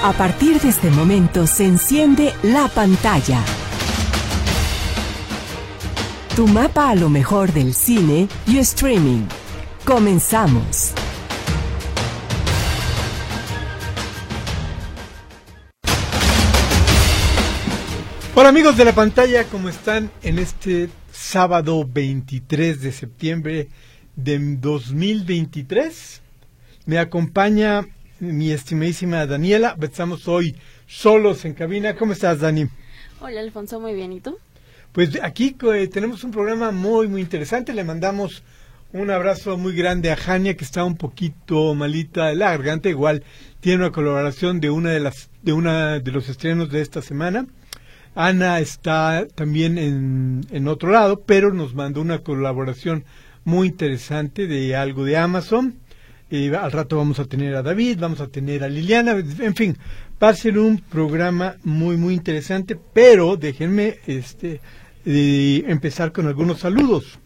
[0.00, 3.42] A partir de este momento se enciende la pantalla.
[6.36, 9.26] Tu mapa a lo mejor del cine y streaming.
[9.84, 10.92] Comenzamos.
[18.36, 23.68] Hola amigos de la pantalla, ¿cómo están en este sábado 23 de septiembre
[24.14, 26.22] de 2023?
[26.86, 27.84] Me acompaña
[28.20, 29.76] mi estimadísima Daniela.
[29.80, 31.94] Estamos hoy solos en cabina.
[31.94, 32.66] ¿Cómo estás, Dani?
[33.20, 34.12] Hola, Alfonso, muy bien.
[34.12, 34.38] ¿Y tú?
[34.92, 37.74] Pues aquí eh, tenemos un programa muy, muy interesante.
[37.74, 38.42] Le mandamos
[38.92, 42.88] un abrazo muy grande a Jania, que está un poquito malita de la garganta.
[42.88, 43.22] Igual
[43.60, 47.46] tiene una colaboración de una de las de una de los estrenos de esta semana.
[48.14, 53.04] Ana está también en, en otro lado, pero nos mandó una colaboración
[53.44, 55.78] muy interesante de algo de Amazon.
[56.30, 59.78] Al rato vamos a tener a David, vamos a tener a Liliana, en fin,
[60.22, 64.60] va a ser un programa muy, muy interesante, pero déjenme este,
[65.06, 67.18] empezar con algunos saludos.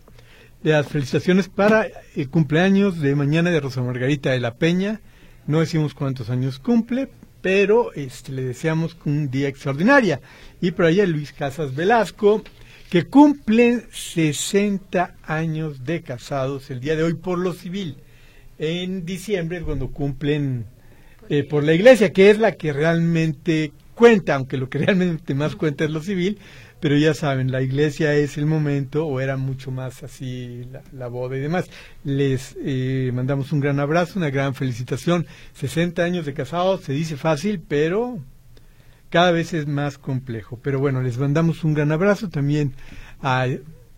[0.63, 5.01] Las felicitaciones para el cumpleaños de mañana de Rosa Margarita de la Peña.
[5.49, 7.09] No decimos cuántos años cumple,
[7.41, 10.21] pero este, le deseamos un día extraordinario.
[10.61, 12.45] Y por allá Luis Casas Velasco,
[12.89, 17.97] que cumplen 60 años de casados el día de hoy por lo civil
[18.63, 20.67] en diciembre es cuando cumplen
[21.29, 25.57] eh, por la iglesia, que es la que realmente cuenta, aunque lo que realmente más
[25.57, 26.39] cuenta es lo civil,
[26.79, 31.37] pero ya saben, la iglesia es el momento, o era mucho más así la, boda
[31.37, 31.71] y demás.
[32.05, 35.27] Les eh, mandamos un gran abrazo, una gran felicitación.
[35.55, 38.21] 60 años de casados, se dice fácil, pero
[39.11, 40.59] cada vez es más complejo.
[40.63, 42.75] Pero bueno, les mandamos un gran abrazo también
[43.21, 43.47] a,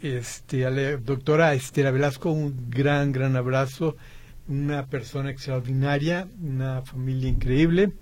[0.00, 3.96] este, a la doctora Estela Velasco, un gran, gran abrazo
[4.48, 7.92] una persona extraordinaria, una familia increíble.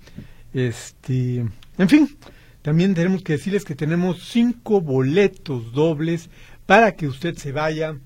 [0.52, 1.44] Este,
[1.78, 2.16] en fin,
[2.62, 6.30] también tenemos que decirles que tenemos cinco boletos dobles
[6.66, 7.98] para que usted se vaya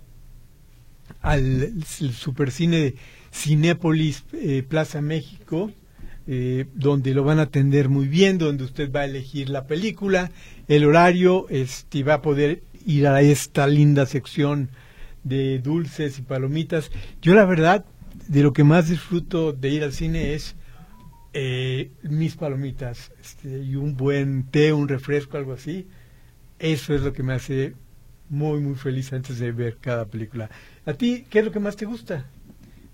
[1.23, 2.95] al supercine
[3.33, 5.71] Cinépolis eh, Plaza México,
[6.27, 10.31] eh, donde lo van a atender muy bien, donde usted va a elegir la película,
[10.69, 14.71] el horario, este, va a poder ir a esta linda sección
[15.23, 16.91] de dulces y palomitas.
[17.21, 17.85] Yo la verdad
[18.29, 20.57] de lo que más disfruto de ir al cine es
[21.33, 25.87] eh, mis palomitas este, y un buen té, un refresco, algo así.
[26.59, 27.75] Eso es lo que me hace
[28.29, 30.51] muy, muy feliz antes de ver cada película.
[30.85, 32.27] ¿A ti qué es lo que más te gusta?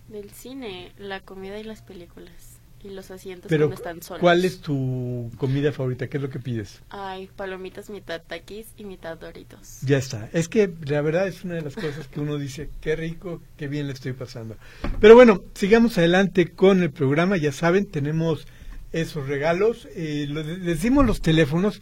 [0.09, 2.51] Del cine, la comida y las películas
[2.84, 4.20] y los asientos Pero, están solos.
[4.20, 6.09] ¿Cuál es tu comida favorita?
[6.09, 6.82] ¿Qué es lo que pides?
[6.91, 9.81] Ay, palomitas mitad taquis y mitad doritos.
[9.82, 10.28] Ya está.
[10.32, 13.69] Es que la verdad es una de las cosas que uno dice, qué rico, qué
[13.69, 14.56] bien le estoy pasando.
[15.00, 17.37] Pero bueno, sigamos adelante con el programa.
[17.37, 18.47] Ya saben, tenemos
[18.92, 19.88] esos regalos.
[19.94, 20.26] Eh,
[20.62, 21.81] decimos los teléfonos.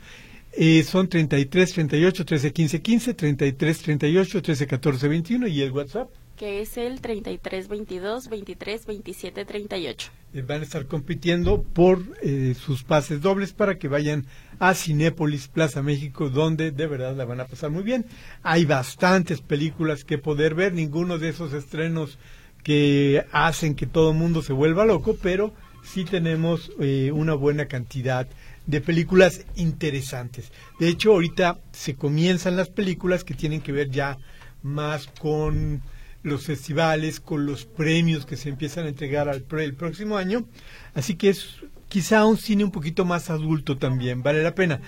[0.53, 6.11] Eh, son 33 38 13 15 15, 33 38 13 14 21 y el WhatsApp
[6.41, 10.11] que es el 33 22 23 27 38.
[10.49, 14.25] Van a estar compitiendo por eh, sus pases dobles para que vayan
[14.59, 18.07] a Cinépolis Plaza México, donde de verdad la van a pasar muy bien.
[18.43, 22.17] Hay bastantes películas que poder ver, ninguno de esos estrenos
[22.65, 25.53] que hacen que todo el mundo se vuelva loco, pero
[25.83, 28.27] sí tenemos eh, una buena cantidad
[28.67, 30.53] de películas interesantes.
[30.79, 34.17] De hecho, ahorita se comienzan las películas que tienen que ver ya
[34.63, 35.83] más con
[36.23, 40.47] los festivales, con los premios que se empiezan a entregar al, el próximo año.
[40.95, 41.57] Así que es
[41.89, 44.81] quizá un cine un poquito más adulto también, vale la pena.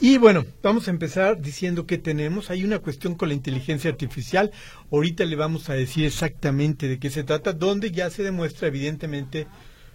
[0.00, 2.50] Y bueno, vamos a empezar diciendo que tenemos.
[2.50, 4.52] Hay una cuestión con la inteligencia artificial.
[4.92, 9.46] Ahorita le vamos a decir exactamente de qué se trata, donde ya se demuestra evidentemente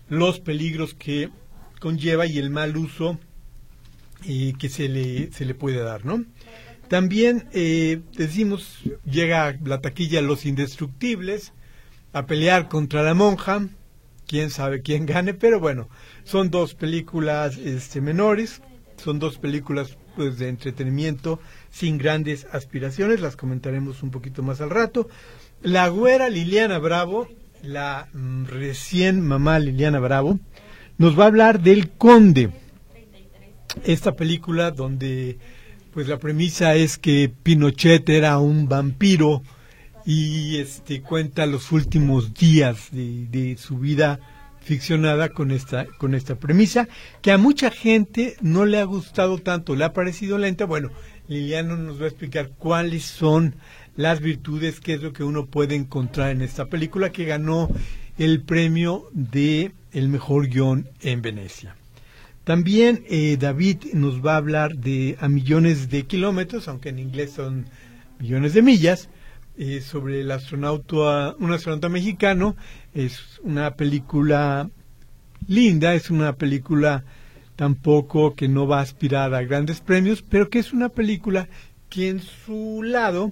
[0.10, 1.30] los peligros que
[1.80, 3.18] conlleva y el mal uso
[4.26, 6.24] eh, que se le, se le puede dar, ¿no?
[6.94, 11.52] También eh, decimos, llega la taquilla Los Indestructibles
[12.12, 13.68] a pelear contra la monja,
[14.28, 15.90] quién sabe quién gane, pero bueno,
[16.24, 18.62] son dos películas este, menores,
[18.98, 21.40] son dos películas pues, de entretenimiento
[21.72, 25.10] sin grandes aspiraciones, las comentaremos un poquito más al rato.
[25.64, 27.28] La güera Liliana Bravo,
[27.64, 30.40] la mm, recién mamá Liliana Bravo,
[31.00, 32.52] nos va a hablar del Conde,
[33.84, 35.40] esta película donde
[35.94, 39.44] pues la premisa es que Pinochet era un vampiro
[40.06, 44.20] y este cuenta los últimos días de, su vida
[44.62, 46.88] ficcionada con esta con esta premisa
[47.22, 50.66] que a mucha gente no le ha gustado tanto, le ha parecido lenta.
[50.66, 50.90] Bueno,
[51.28, 53.56] Liliano nos va a explicar cuáles son
[53.96, 57.70] las virtudes, qué es lo que uno puede encontrar en esta película que ganó
[58.18, 61.76] el premio de el mejor guion en Venecia.
[62.44, 67.32] También eh, David nos va a hablar de a millones de kilómetros, aunque en inglés
[67.32, 67.68] son
[68.20, 69.10] millones de millas,
[69.58, 72.58] eh, sobre el astronauta, un astronauta mexicano.
[72.94, 74.70] Es una película
[75.48, 77.06] linda, es una película
[77.56, 81.48] tampoco que no va a aspirar a grandes premios, pero que es una película
[81.90, 83.32] que en su lado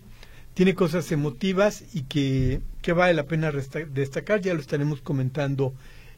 [0.54, 5.74] tiene cosas emotivas y que, que vale la pena destacar, ya lo estaremos comentando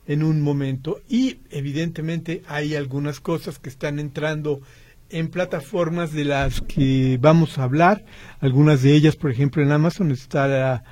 [0.08, 1.02] en un momento.
[1.10, 4.62] Y evidentemente hay algunas cosas que están entrando
[5.10, 8.04] en plataformas de las que vamos a hablar.
[8.40, 10.84] Algunas de ellas, por ejemplo, en Amazon está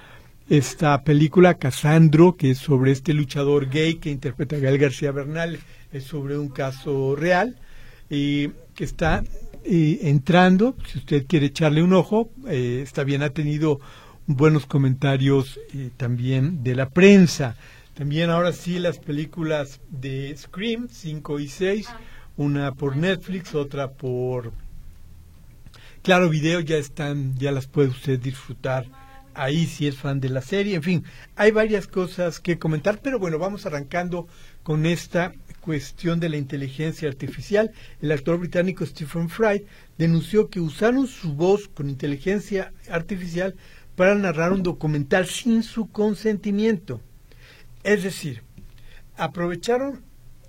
[0.49, 5.59] esta película Casandro, que es sobre este luchador gay que interpreta Gael García Bernal,
[5.93, 7.57] es sobre un caso real,
[8.09, 9.23] y que está
[9.63, 13.79] eh, entrando, si usted quiere echarle un ojo, eh, está bien, ha tenido
[14.27, 17.55] buenos comentarios eh, también de la prensa.
[18.01, 21.88] También ahora sí las películas de Scream 5 y 6,
[22.36, 24.53] una por Netflix, otra por
[26.01, 28.88] Claro Video, ya están, ya las puede usted disfrutar
[29.36, 30.74] ahí si es fan de la serie.
[30.74, 31.03] En fin,
[31.36, 34.27] hay varias cosas que comentar, pero bueno, vamos arrancando
[34.63, 37.69] con esta cuestión de la inteligencia artificial.
[38.01, 39.68] El actor británico Stephen Fry
[40.00, 43.53] denunció que usaron su voz con inteligencia artificial
[43.95, 47.00] para narrar un documental sin su consentimiento.
[47.83, 48.43] Es decir,
[49.17, 50.03] aprovecharon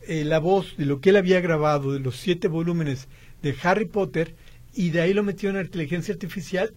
[0.06, 3.08] eh, la voz de lo que él había grabado de los siete volúmenes
[3.42, 4.34] de Harry Potter
[4.74, 6.74] y de ahí lo metieron a inteligencia artificial,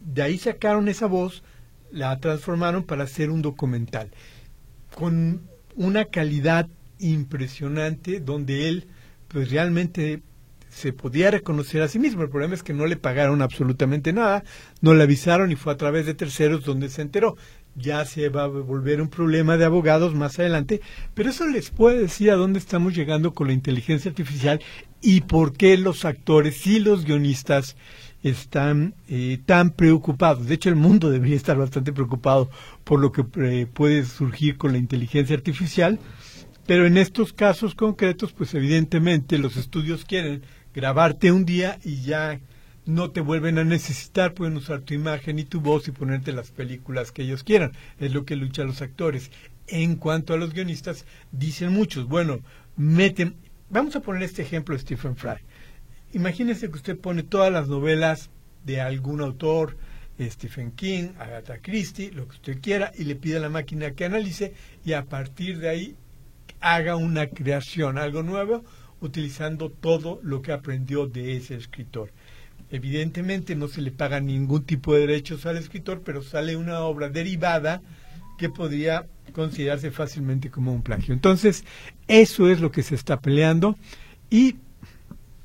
[0.00, 1.42] de ahí sacaron esa voz,
[1.90, 4.10] la transformaron para hacer un documental
[4.94, 5.42] con
[5.76, 6.68] una calidad
[6.98, 8.88] impresionante donde él
[9.28, 10.22] pues realmente
[10.68, 12.22] se podía reconocer a sí mismo.
[12.22, 14.44] El problema es que no le pagaron absolutamente nada,
[14.80, 17.36] no le avisaron y fue a través de terceros donde se enteró
[17.78, 20.80] ya se va a volver un problema de abogados más adelante,
[21.14, 24.60] pero eso les puede decir a dónde estamos llegando con la inteligencia artificial
[25.00, 27.76] y por qué los actores y los guionistas
[28.22, 30.46] están eh, tan preocupados.
[30.46, 32.50] De hecho, el mundo debería estar bastante preocupado
[32.84, 35.98] por lo que eh, puede surgir con la inteligencia artificial,
[36.66, 40.42] pero en estos casos concretos, pues evidentemente los estudios quieren
[40.74, 42.40] grabarte un día y ya
[42.88, 46.50] no te vuelven a necesitar, pueden usar tu imagen y tu voz y ponerte las
[46.50, 47.72] películas que ellos quieran.
[48.00, 49.30] Es lo que luchan los actores.
[49.66, 52.40] En cuanto a los guionistas, dicen muchos, bueno,
[52.78, 53.36] meten,
[53.68, 55.36] vamos a poner este ejemplo de Stephen Fry.
[56.14, 58.30] Imagínese que usted pone todas las novelas
[58.64, 59.76] de algún autor,
[60.18, 64.06] Stephen King, Agatha Christie, lo que usted quiera, y le pide a la máquina que
[64.06, 65.96] analice y a partir de ahí
[66.60, 68.64] haga una creación, algo nuevo,
[69.02, 72.12] utilizando todo lo que aprendió de ese escritor.
[72.70, 77.08] Evidentemente no se le paga ningún tipo de derechos al escritor, pero sale una obra
[77.08, 77.80] derivada
[78.38, 81.14] que podría considerarse fácilmente como un plagio.
[81.14, 81.64] Entonces,
[82.06, 83.76] eso es lo que se está peleando
[84.30, 84.56] y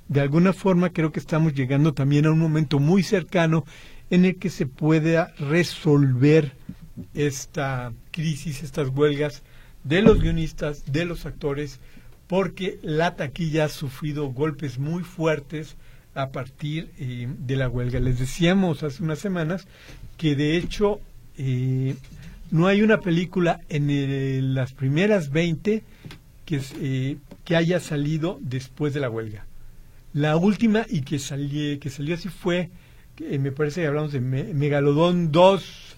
[0.08, 3.66] de alguna forma creo que estamos llegando también a un momento muy cercano
[4.10, 6.54] en el que se pueda resolver
[7.14, 9.44] esta crisis, estas huelgas
[9.84, 11.80] de los guionistas, de los actores,
[12.28, 15.78] porque la taquilla ha sufrido golpes muy fuertes
[16.16, 18.00] a partir eh, de la huelga.
[18.00, 19.68] Les decíamos hace unas semanas
[20.18, 21.00] que de hecho
[21.38, 21.96] eh,
[22.52, 25.84] no hay una película en las primeras 20
[26.46, 29.46] que, eh, que haya salido después de la huelga.
[30.14, 32.70] La última y que, salió, que salió así fue,
[33.20, 35.96] me parece que hablamos de Megalodón 2,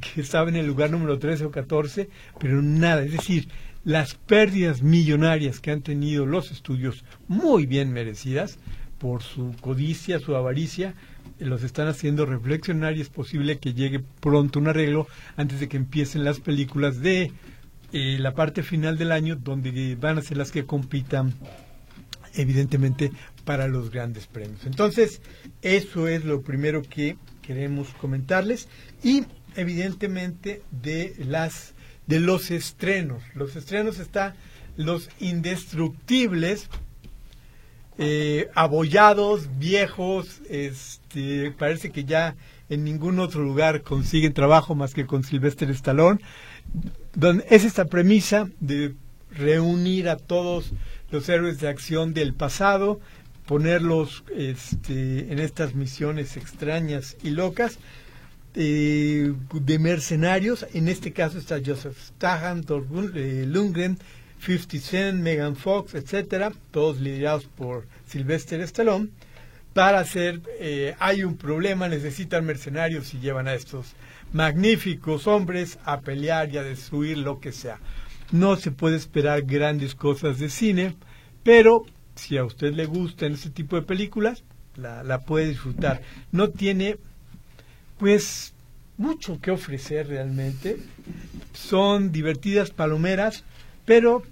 [0.00, 2.08] que estaba en el lugar número 13 o 14,
[2.40, 3.48] pero nada, es decir,
[3.84, 8.58] las pérdidas millonarias que han tenido los estudios, muy bien merecidas,
[9.04, 10.94] por su codicia, su avaricia,
[11.38, 15.06] los están haciendo reflexionar y es posible que llegue pronto un arreglo
[15.36, 17.30] antes de que empiecen las películas de
[17.92, 21.34] eh, la parte final del año, donde van a ser las que compitan
[22.32, 23.12] evidentemente
[23.44, 24.64] para los grandes premios.
[24.64, 25.20] Entonces,
[25.60, 28.68] eso es lo primero que queremos comentarles
[29.02, 31.74] y evidentemente de las
[32.06, 33.22] de los estrenos.
[33.34, 34.34] Los estrenos está
[34.78, 36.70] Los Indestructibles,
[37.98, 42.36] eh, abollados, viejos, este, parece que ya
[42.68, 46.20] en ningún otro lugar consiguen trabajo más que con Sylvester Stallone.
[47.14, 48.94] Donde es esta premisa de
[49.30, 50.72] reunir a todos
[51.10, 53.00] los héroes de acción del pasado,
[53.46, 57.78] ponerlos este, en estas misiones extrañas y locas
[58.54, 60.66] eh, de mercenarios.
[60.72, 62.64] En este caso está Joseph Stahan,
[63.14, 63.98] eh, Lundgren,
[64.44, 69.08] 50 Cent, Megan Fox, etcétera, todos liderados por Sylvester Stallone,
[69.72, 73.94] para hacer, eh, hay un problema, necesitan mercenarios y llevan a estos
[74.32, 77.78] magníficos hombres a pelear y a destruir lo que sea.
[78.30, 80.94] No se puede esperar grandes cosas de cine,
[81.42, 81.84] pero
[82.14, 84.44] si a usted le gustan ese tipo de películas,
[84.76, 86.02] la, la puede disfrutar.
[86.32, 86.98] No tiene,
[87.98, 88.54] pues,
[88.96, 90.78] mucho que ofrecer realmente.
[91.52, 93.44] Son divertidas palomeras,
[93.84, 94.22] pero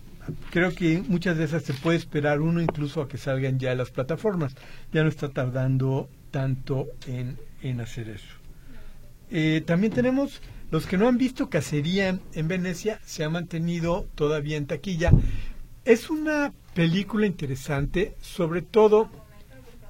[0.50, 3.90] creo que muchas de esas se puede esperar uno incluso a que salgan ya las
[3.90, 4.54] plataformas.
[4.92, 8.34] Ya no está tardando tanto en, en hacer eso.
[9.30, 14.56] Eh, también tenemos los que no han visto Cacería en Venecia, se ha mantenido todavía
[14.56, 15.12] en taquilla.
[15.84, 19.10] Es una película interesante, sobre todo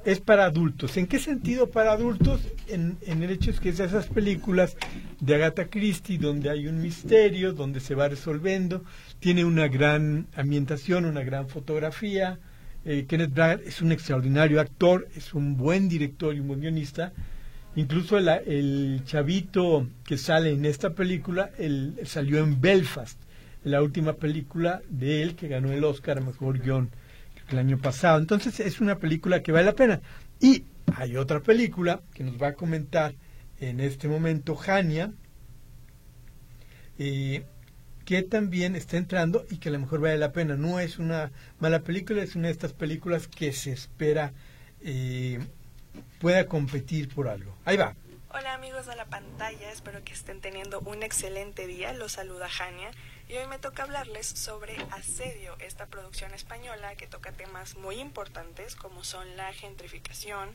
[0.05, 0.97] es para adultos.
[0.97, 2.41] ¿En qué sentido para adultos?
[2.67, 4.77] En, en el hecho es que es de esas películas
[5.21, 8.83] de Agatha Christie donde hay un misterio, donde se va resolviendo,
[9.23, 12.41] tiene una gran ambientación, una gran fotografía.
[12.85, 17.13] Eh, Kenneth Branagh es un extraordinario actor, es un buen director y un buen guionista.
[17.77, 23.17] Incluso el, chavito que sale en esta película, él salió en Belfast,
[23.63, 26.91] la última película de él que ganó el Oscar a Mejor Guión
[27.49, 28.19] el año pasado.
[28.19, 30.01] Entonces es una película que vale la pena.
[30.41, 30.65] Y
[30.97, 33.15] hay otra película que nos va a comentar
[33.61, 35.13] en este momento Jania,
[36.99, 37.45] eh,
[38.05, 40.57] que también está entrando y que a lo mejor vale la pena.
[40.57, 44.33] No es una mala película, es una de estas películas que se espera
[44.81, 45.41] eh,
[46.21, 47.57] pueda competir por algo.
[47.65, 47.95] Ahí va.
[48.35, 51.93] Hola amigos de la pantalla, espero que estén teniendo un excelente día.
[51.93, 52.91] Los saluda Jania
[53.29, 58.75] y hoy me toca hablarles sobre Asedio, esta producción española que toca temas muy importantes
[58.75, 60.49] como son la gentrificación,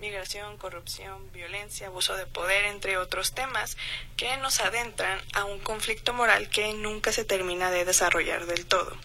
[0.00, 3.76] migración, corrupción, violencia, abuso de poder, entre otros temas
[4.16, 8.96] que nos adentran a un conflicto moral que nunca se termina de desarrollar del todo.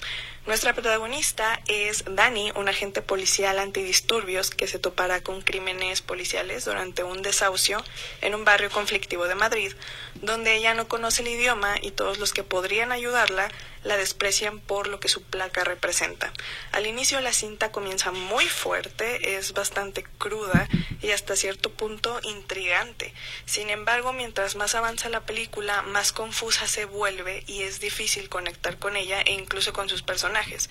[0.46, 7.04] Nuestra protagonista es Dani, un agente policial antidisturbios que se topará con crímenes policiales durante
[7.04, 7.84] un desahucio
[8.22, 9.74] en un barrio conflictivo de Madrid,
[10.16, 13.52] donde ella no conoce el idioma y todos los que podrían ayudarla
[13.84, 16.34] la desprecian por lo que su placa representa.
[16.72, 20.68] Al inicio la cinta comienza muy fuerte, es bastante cruda
[21.02, 23.14] y hasta cierto punto intrigante.
[23.46, 28.78] Sin embargo, mientras más avanza la película, más confusa se vuelve y es difícil conectar
[28.78, 30.70] con ella e incluso con sus personajes.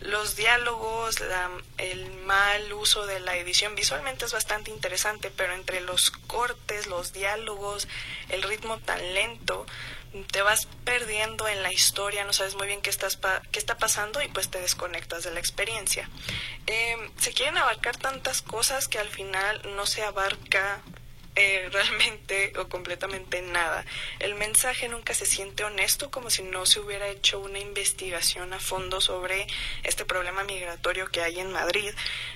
[0.00, 1.16] Los diálogos,
[1.78, 7.12] el mal uso de la edición visualmente es bastante interesante, pero entre los cortes, los
[7.12, 7.88] diálogos,
[8.28, 9.66] el ritmo tan lento,
[10.22, 13.18] te vas perdiendo en la historia, no sabes muy bien qué, estás
[13.50, 16.08] qué está pasando y pues te desconectas de la experiencia.
[16.66, 20.82] Em, se quieren abarcar tantas cosas que al final no se abarca
[21.36, 23.84] eh, realmente o completamente nada.
[24.20, 28.60] El mensaje nunca se siente honesto, como si no se hubiera hecho una investigación a
[28.60, 29.48] fondo sobre
[29.82, 31.92] este problema migratorio que hay en Madrid.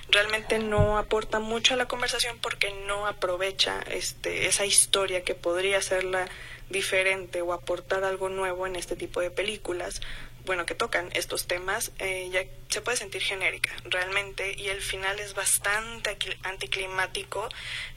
[0.09, 5.81] Realmente no aporta mucho a la conversación porque no aprovecha este, esa historia que podría
[5.81, 6.27] ser la
[6.69, 10.01] diferente o aportar algo nuevo en este tipo de películas,
[10.49, 15.19] bueno, que tocan estos temas, eh, ya se puede sentir genérica realmente y el final
[15.19, 17.49] es bastante anticlimático,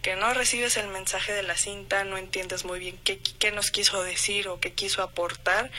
[0.02, 3.70] que no recibes el mensaje de la cinta, no entiendes muy bien qué, qué nos
[3.70, 5.70] quiso decir o qué quiso aportar.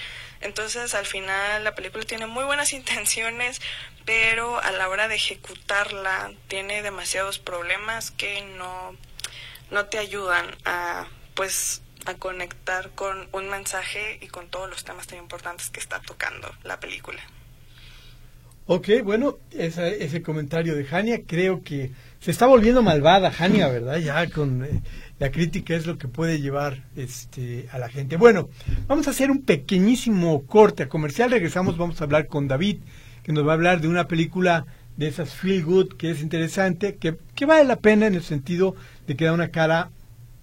[0.41, 3.62] Entonces al final la película tiene muy buenas intenciones,
[4.03, 8.97] pero a la hora de ejecutarla tiene demasiados problemas que no,
[9.69, 15.07] no te ayudan a pues a conectar con un mensaje y con todos los temas
[15.07, 17.22] tan importantes que está tocando la película.
[18.65, 21.91] Ok, bueno, ese comentario de Jania creo que
[22.22, 23.98] se está volviendo malvada Jania, ¿verdad?
[23.98, 24.81] Ya con eh,
[25.19, 28.15] la crítica es lo que puede llevar este, a la gente.
[28.15, 28.48] Bueno,
[28.88, 32.77] vamos a hacer un pequeñísimo corte a comercial, regresamos, vamos a hablar con David,
[33.24, 36.95] que nos va a hablar de una película de esas feel good que es interesante,
[36.95, 38.75] que, que vale la pena en el sentido
[39.07, 39.89] de que da una cara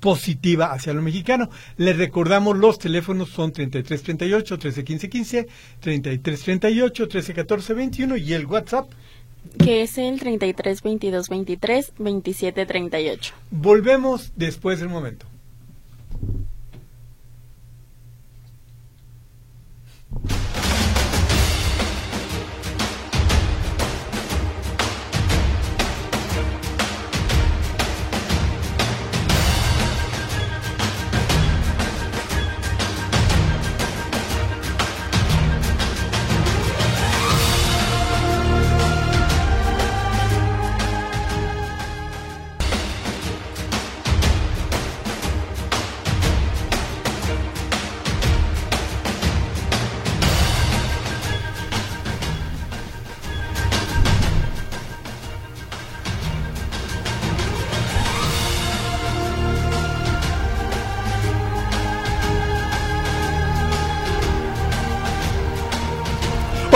[0.00, 1.50] positiva hacia lo mexicano.
[1.76, 5.48] Les recordamos los teléfonos son 3338 131515,
[5.80, 8.90] 3338 131421 y el WhatsApp
[9.58, 13.34] que es el 332223 2738.
[13.50, 15.29] Volvemos después del momento.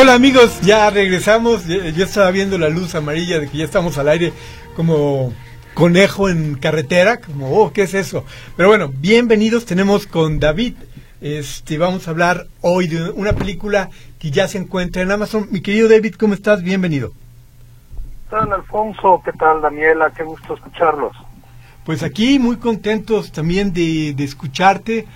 [0.05, 1.65] Hola amigos, ya regresamos.
[1.67, 4.35] Yo estaba viendo la luz amarilla de que ya estamos al aire
[4.77, 5.33] como
[5.73, 8.27] conejo en carretera, como, oh, ¿qué es eso?
[8.55, 10.75] Pero bueno, bienvenidos, tenemos con David,
[11.23, 15.49] este, vamos a hablar hoy de una película que ya se encuentra en Amazon.
[15.51, 16.63] Mi querido David, ¿cómo estás?
[16.63, 17.09] Bienvenido.
[17.09, 19.23] ¿Qué tal, Alfonso?
[19.25, 20.11] ¿Qué tal, Daniela?
[20.11, 21.17] Qué gusto escucharlos.
[21.87, 25.07] Pues aquí muy contentos también de, de escucharte.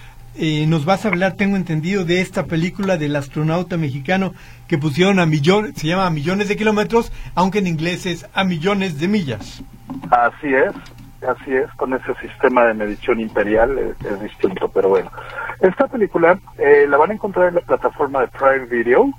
[0.40, 4.34] Eh, nos vas a hablar, tengo entendido, de esta película del astronauta mexicano
[4.68, 8.44] que pusieron a millones, se llama a millones de kilómetros, aunque en inglés es a
[8.44, 9.64] millones de millas.
[10.12, 10.72] Así es,
[11.28, 15.10] así es, con ese sistema de medición imperial es, distinto, pero bueno.
[15.58, 19.10] Esta película eh, la van a encontrar en la plataforma de Prime Video,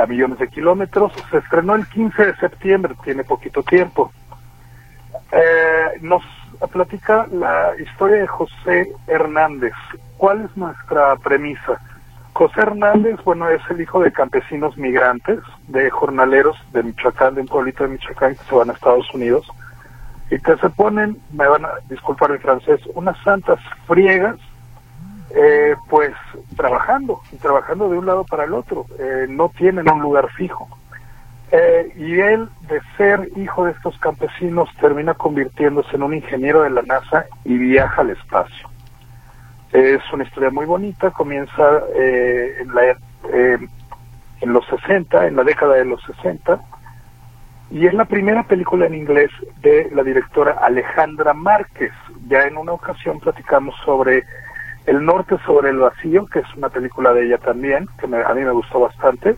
[0.00, 4.12] a millones de kilómetros, se estrenó el 15 de septiembre, tiene poquito tiempo.
[5.32, 6.22] Eh, nos
[6.68, 9.72] platica la historia de José Hernández.
[10.20, 11.80] ¿Cuál es nuestra premisa?
[12.34, 17.46] José Hernández, bueno, es el hijo de campesinos migrantes, de jornaleros de Michoacán, de un
[17.46, 19.50] pueblito de Michoacán que se van a Estados Unidos
[20.30, 24.36] y que se ponen, me van a disculpar el francés, unas santas friegas,
[25.30, 26.12] eh, pues
[26.54, 30.68] trabajando, y trabajando de un lado para el otro, eh, no tienen un lugar fijo.
[31.50, 36.68] Eh, y él, de ser hijo de estos campesinos, termina convirtiéndose en un ingeniero de
[36.68, 38.69] la NASA y viaja al espacio.
[39.72, 42.90] Es una historia muy bonita, comienza eh, en, la,
[43.32, 43.58] eh,
[44.40, 46.60] en los 60, en la década de los 60,
[47.70, 51.92] y es la primera película en inglés de la directora Alejandra Márquez.
[52.26, 54.24] Ya en una ocasión platicamos sobre
[54.86, 58.42] El Norte sobre el Vacío, que es una película de ella también, que a mí
[58.42, 59.36] me gustó bastante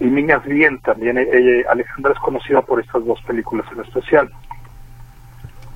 [0.00, 1.18] y Niñas Bien también.
[1.18, 4.30] Ella, Alejandra es conocida por estas dos películas en especial.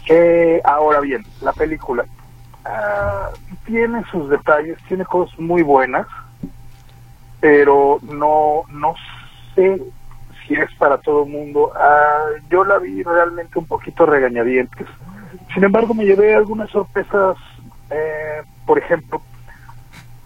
[0.09, 2.05] Eh, ahora bien, la película
[2.65, 3.31] ah,
[3.65, 6.07] tiene sus detalles, tiene cosas muy buenas,
[7.41, 8.95] pero no, no
[9.55, 9.83] sé
[10.47, 11.73] si es para todo el mundo.
[11.75, 14.87] Ah, yo la vi realmente un poquito regañadientes.
[15.55, 17.37] Sin embargo, me llevé algunas sorpresas,
[17.91, 19.21] eh, por ejemplo,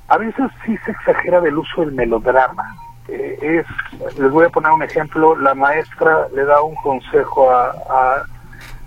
[0.09, 2.75] a veces sí se exagera del uso del melodrama
[3.09, 8.25] eh, es, les voy a poner un ejemplo, la maestra le da un consejo a,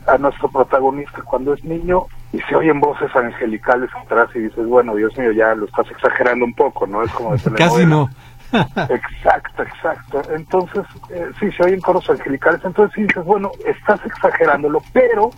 [0.08, 4.96] a, nuestro protagonista cuando es niño y se oyen voces angelicales atrás y dices, bueno,
[4.96, 7.02] Dios mío, ya lo estás exagerando un poco, ¿no?
[7.02, 8.10] Es como de Casi no.
[8.52, 10.22] exacto, exacto.
[10.34, 15.32] Entonces, eh, sí, se oyen coros angelicales, entonces sí dices, bueno, estás exagerándolo, pero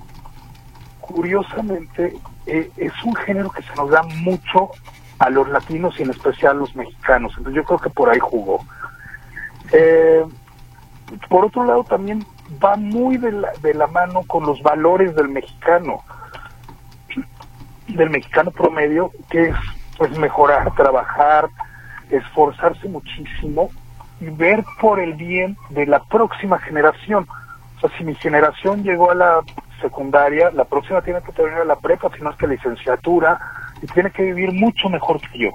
[0.99, 2.13] curiosamente
[2.45, 4.71] eh, es un género que se nos da mucho
[5.19, 7.33] a los latinos y en especial a los mexicanos.
[7.37, 8.59] Entonces yo creo que por ahí jugó.
[9.71, 10.25] Eh,
[11.29, 12.25] por otro lado también
[12.63, 16.01] va muy de la, de la mano con los valores del mexicano,
[17.95, 19.55] del mexicano promedio, que es
[19.97, 21.47] pues mejorar, trabajar,
[22.09, 23.69] esforzarse muchísimo
[24.19, 27.27] y ver por el bien de la próxima generación.
[27.77, 29.41] O sea, si mi generación llegó a la
[29.81, 33.39] secundaria, la próxima tiene que terminar la prepa, si no es que licenciatura,
[33.81, 35.49] y tiene que vivir mucho mejor que yo.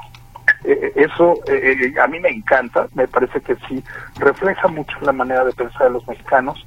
[0.65, 3.83] Eh, eh, eso eh, a mí me encanta, me parece que sí
[4.19, 6.67] refleja mucho la manera de pensar de los mexicanos.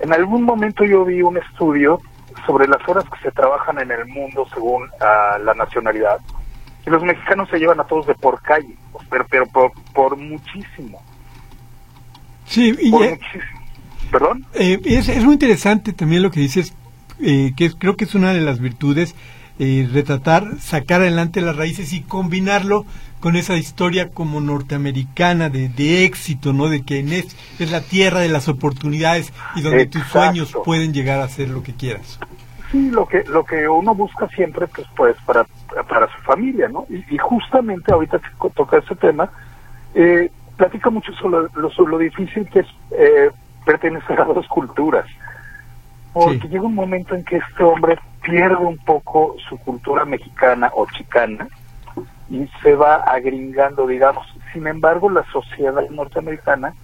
[0.00, 2.00] En algún momento yo vi un estudio
[2.46, 6.18] sobre las horas que se trabajan en el mundo según ah, la nacionalidad
[6.86, 8.74] y los mexicanos se llevan a todos de por calle,
[9.10, 11.02] pero, pero por, muchísimo.
[12.46, 13.58] Sí, y por muchísimo.
[14.10, 14.46] ¿Perdón?
[14.54, 16.74] es, es muy interesante también lo que dices,
[17.18, 19.14] que creo que es una de las virtudes
[19.58, 22.84] eh, retratar, sacar adelante las raíces y combinarlo
[23.20, 26.68] con esa historia como norteamericana de, de éxito, ¿no?
[26.68, 31.20] De que es, es la tierra de las oportunidades y donde tus sueños pueden llegar
[31.20, 32.20] a ser lo que quieras.
[32.70, 35.46] Sí, lo que lo que uno busca siempre, pues, pues para,
[35.88, 36.86] para su familia, ¿no?
[36.90, 39.30] Y, justamente ahorita que toca ese tema,
[39.94, 43.30] eh, platica mucho sobre lo, lo difícil que es eh,
[43.64, 45.06] pertenecer a dos culturas.
[46.12, 50.86] Porque llega un momento en que este hombre pierde un poco su cultura mexicana o
[50.86, 51.48] chicana
[52.30, 54.26] y se va agringando, digamos.
[54.52, 56.74] Sin embargo, la sociedad norteamericana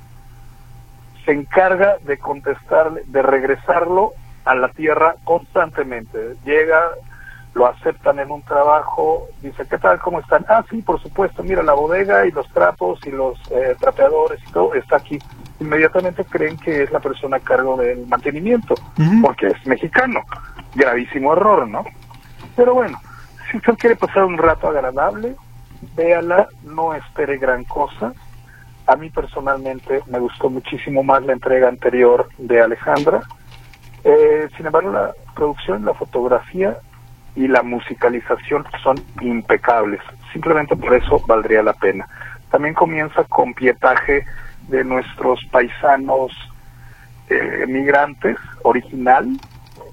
[1.25, 4.13] se encarga de contestarle, de regresarlo
[4.45, 6.37] a la tierra constantemente.
[6.45, 6.91] Llega,
[7.55, 9.99] lo aceptan en un trabajo, dice, ¿qué tal?
[10.01, 10.45] ¿Cómo están?
[10.49, 14.53] Ah, sí, por supuesto, mira la bodega y los trapos y los eh, trapeadores y
[14.53, 15.19] todo está aquí.
[15.61, 18.75] Inmediatamente creen que es la persona a cargo del mantenimiento,
[19.23, 20.21] porque es mexicano
[20.75, 21.85] gravísimo error, ¿no?
[22.57, 23.01] Pero bueno,
[23.51, 25.37] si usted quiere pasar un rato agradable,
[25.97, 28.13] véala, no espere gran cosa.
[28.87, 33.23] A mí personalmente me gustó muchísimo más la entrega anterior de Alejandra.
[34.03, 36.77] Eh, sin embargo, la producción, la fotografía
[37.35, 40.01] y la musicalización son impecables.
[40.33, 42.07] Simplemente por eso valdría la pena.
[42.51, 44.27] También comienza con pietaje
[44.69, 46.33] de nuestros paisanos
[47.29, 49.29] eh, migrantes original,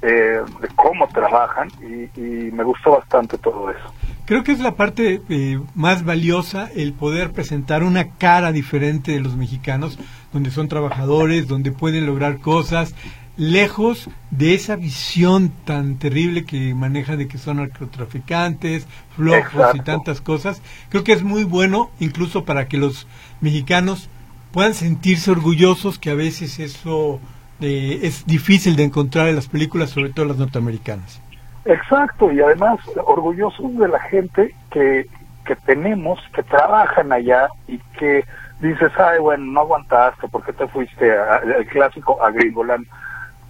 [0.01, 3.93] eh, de cómo trabajan y, y me gustó bastante todo eso.
[4.25, 9.19] Creo que es la parte eh, más valiosa el poder presentar una cara diferente de
[9.19, 9.99] los mexicanos,
[10.31, 12.95] donde son trabajadores, donde pueden lograr cosas,
[13.35, 20.21] lejos de esa visión tan terrible que maneja de que son narcotraficantes, flojos y tantas
[20.21, 20.61] cosas.
[20.89, 23.07] Creo que es muy bueno, incluso para que los
[23.41, 24.09] mexicanos
[24.51, 27.19] puedan sentirse orgullosos, que a veces eso
[27.59, 31.21] eh, es difícil de encontrar en las películas, sobre todo las norteamericanas.
[31.65, 35.05] Exacto, y además orgullosos de la gente que,
[35.45, 38.25] que tenemos, que trabajan allá y que
[38.59, 42.85] dices, ay, bueno, no aguantaste, ¿por qué te fuiste al clásico a Gringoland?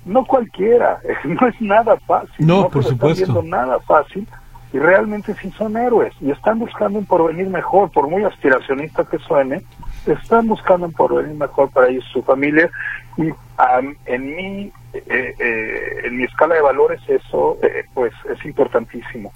[0.06, 2.46] No cualquiera, no es nada fácil.
[2.46, 3.44] No, se por supuesto.
[3.44, 4.28] nada fácil
[4.74, 9.18] y realmente sí son héroes y están buscando un porvenir mejor, por muy aspiracionista que
[9.20, 9.64] suene,
[10.06, 12.70] están buscando un porvenir mejor para ellos y su familia
[13.18, 13.30] y
[14.06, 19.32] en mi eh, eh, en mi escala de valores eso eh, pues es importantísimo.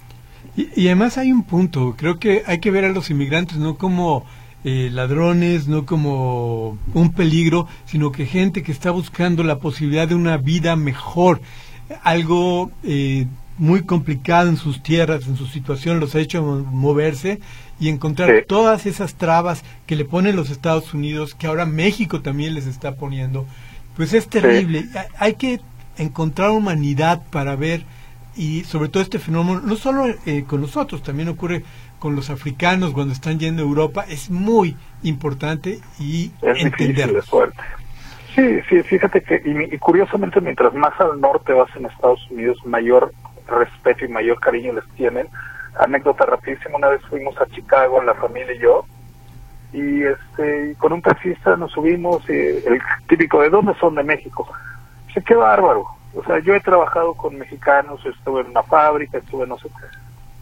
[0.56, 3.76] Y, y además hay un punto, creo que hay que ver a los inmigrantes no
[3.76, 4.24] como
[4.68, 10.16] eh, ladrones, no como un peligro, sino que gente que está buscando la posibilidad de
[10.16, 11.40] una vida mejor,
[12.02, 12.72] algo
[13.58, 17.40] muy complicado en sus tierras, en su situación, los ha hecho mo- moverse
[17.80, 18.44] y encontrar Sí.
[18.46, 22.94] todas esas trabas que le ponen los Estados Unidos, que ahora México también les está
[22.96, 23.46] poniendo,
[23.96, 24.84] pues es terrible.
[24.94, 25.60] Hay- Hay que
[25.98, 27.82] encontrar humanidad para ver
[28.36, 31.62] y sobre todo este fenómeno, no solo eh, con nosotros, también ocurre
[31.98, 37.22] con los africanos cuando están yendo a Europa, es muy importante y Es difícil, entenderlo.
[38.34, 39.40] Sí, sí, fíjate que,
[39.72, 43.14] y curiosamente, mientras más al norte vas en Estados Unidos, mayor
[43.46, 45.28] respeto y mayor cariño les tienen.
[45.78, 48.84] Anécdota rapidísima, una vez fuimos a Chicago, la familia y yo,
[49.72, 53.94] y este, con un taxista nos subimos, y el típico, ¿de dónde son?
[53.94, 54.46] De México.
[55.08, 55.84] Dice, qué bárbaro.
[56.14, 59.68] O sea, yo he trabajado con mexicanos, estuve en una fábrica, estuve no sé.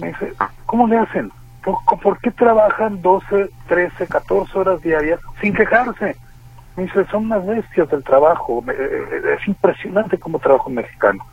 [0.01, 0.33] Me dice,
[0.67, 1.33] ¿cómo le hacen?
[1.65, 6.15] ¿Por, por qué trabajan 12, 13, 14 horas diarias sin quejarse?
[6.77, 8.63] Me dice, son unas bestias del trabajo.
[8.63, 11.25] Me- eh, Es impresionante cómo trabaja un mexicano.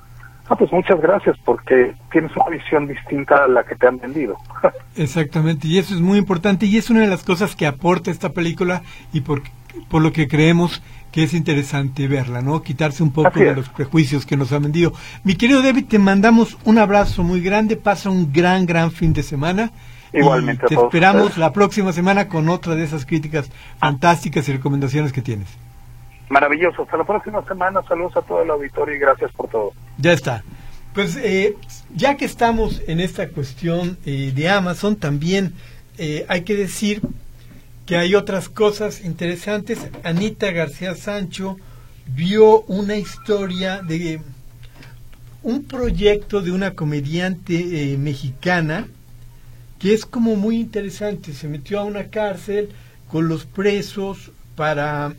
[0.52, 4.36] Ah, pues muchas gracias porque tienes una visión distinta a la que te han vendido.
[4.98, 8.34] Exactamente, y eso es muy importante y es una de las cosas que aporta esta
[8.34, 8.82] película
[9.14, 9.44] y por,
[9.88, 10.84] por lo que creemos
[11.14, 12.64] que es interesante verla, ¿no?
[12.64, 14.92] Quitarse un poco de los prejuicios que nos han vendido.
[15.24, 19.24] Mi querido David, te mandamos un abrazo muy grande, pasa un gran, gran fin de
[19.24, 19.72] semana.
[20.12, 21.38] Igualmente Y te esperamos ustedes.
[21.38, 25.48] la próxima semana con otra de esas críticas fantásticas y recomendaciones que tienes.
[26.32, 26.84] Maravilloso.
[26.84, 27.82] Hasta la próxima semana.
[27.84, 29.74] Saludos a todo el auditorio y gracias por todo.
[29.98, 30.44] Ya está.
[30.94, 31.58] Pues eh,
[31.94, 35.54] ya que estamos en esta cuestión eh, de Amazon, también
[35.98, 37.02] eh, hay que decir
[37.86, 39.90] que hay otras cosas interesantes.
[40.06, 41.58] Anita García Sancho
[42.08, 44.22] vio una historia de
[45.44, 48.88] un proyecto de una comediante eh, mexicana
[49.80, 51.34] que es como muy interesante.
[51.34, 52.70] Se metió a una cárcel
[53.10, 55.14] con los presos para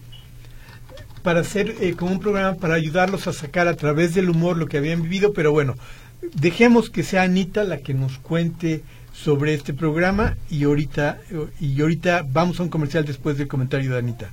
[1.23, 4.67] para hacer eh, como un programa para ayudarlos a sacar a través del humor lo
[4.67, 5.77] que habían vivido, pero bueno,
[6.35, 8.83] dejemos que sea Anita la que nos cuente
[9.13, 11.21] sobre este programa y ahorita
[11.61, 14.31] y ahorita vamos a un comercial después del comentario de Anita.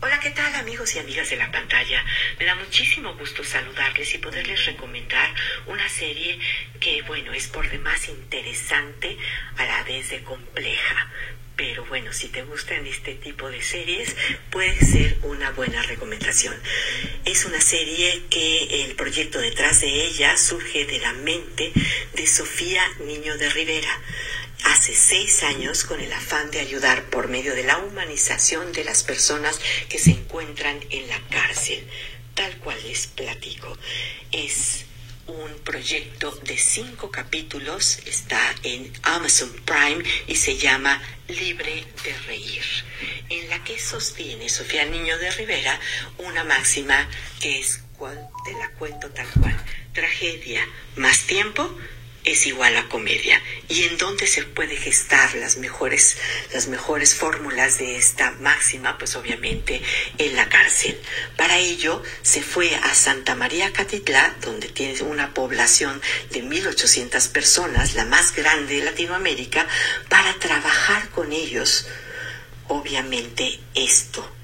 [0.00, 2.04] Hola, ¿qué tal amigos y amigas de la pantalla?
[2.38, 5.34] Me da muchísimo gusto saludarles y poderles recomendar
[5.66, 6.38] una serie
[6.78, 9.18] que, bueno, es por demás interesante
[9.56, 11.10] a la vez de compleja.
[11.58, 14.14] Pero bueno, si te gustan este tipo de series,
[14.50, 16.54] puede ser una buena recomendación.
[17.24, 21.72] Es una serie que el proyecto detrás de ella surge de la mente
[22.14, 23.90] de Sofía Niño de Rivera
[24.66, 29.02] hace seis años con el afán de ayudar por medio de la humanización de las
[29.02, 31.84] personas que se encuentran en la cárcel.
[32.34, 33.76] Tal cual les platico.
[34.30, 34.84] Es
[35.28, 42.64] un proyecto de cinco capítulos, está en Amazon Prime y se llama Libre de Reír,
[43.28, 45.78] en la que sostiene Sofía Niño de Rivera
[46.18, 47.08] una máxima
[47.40, 49.56] que es, cual, te la cuento tal cual,
[49.92, 51.76] tragedia más tiempo
[52.30, 53.42] es igual a comedia.
[53.68, 56.16] Y en dónde se puede gestar las mejores
[56.52, 59.82] las mejores fórmulas de esta máxima pues obviamente
[60.18, 61.00] en la cárcel.
[61.36, 67.94] Para ello se fue a Santa María Catitlá donde tiene una población de 1800 personas
[67.94, 69.66] la más grande de Latinoamérica
[70.08, 71.86] para trabajar con ellos
[72.68, 74.37] obviamente esto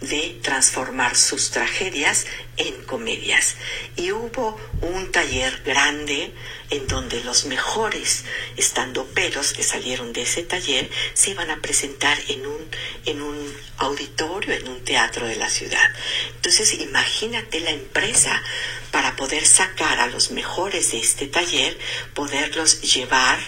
[0.00, 3.56] De transformar sus tragedias en comedias.
[3.96, 6.32] Y hubo un taller grande
[6.70, 8.24] en donde los mejores
[8.56, 12.70] estando peros que salieron de ese taller se iban a presentar en un,
[13.06, 15.90] en un auditorio, en un teatro de la ciudad.
[16.36, 18.42] Entonces, imagínate la empresa
[18.92, 21.76] para poder sacar a los mejores de este taller,
[22.14, 23.38] poderlos llevar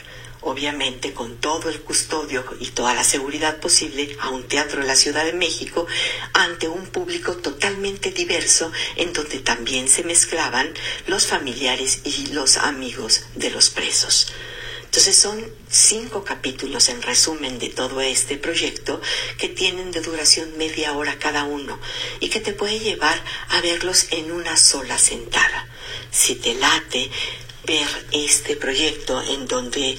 [0.42, 4.96] obviamente con todo el custodio y toda la seguridad posible, a un teatro de la
[4.96, 5.86] Ciudad de México
[6.34, 10.72] ante un público totalmente diverso en donde también se mezclaban
[11.06, 14.32] los familiares y los amigos de los presos.
[14.92, 19.00] Entonces son cinco capítulos en resumen de todo este proyecto
[19.38, 21.80] que tienen de duración media hora cada uno
[22.20, 25.66] y que te puede llevar a verlos en una sola sentada.
[26.10, 27.10] Si te late
[27.64, 29.98] ver este proyecto en donde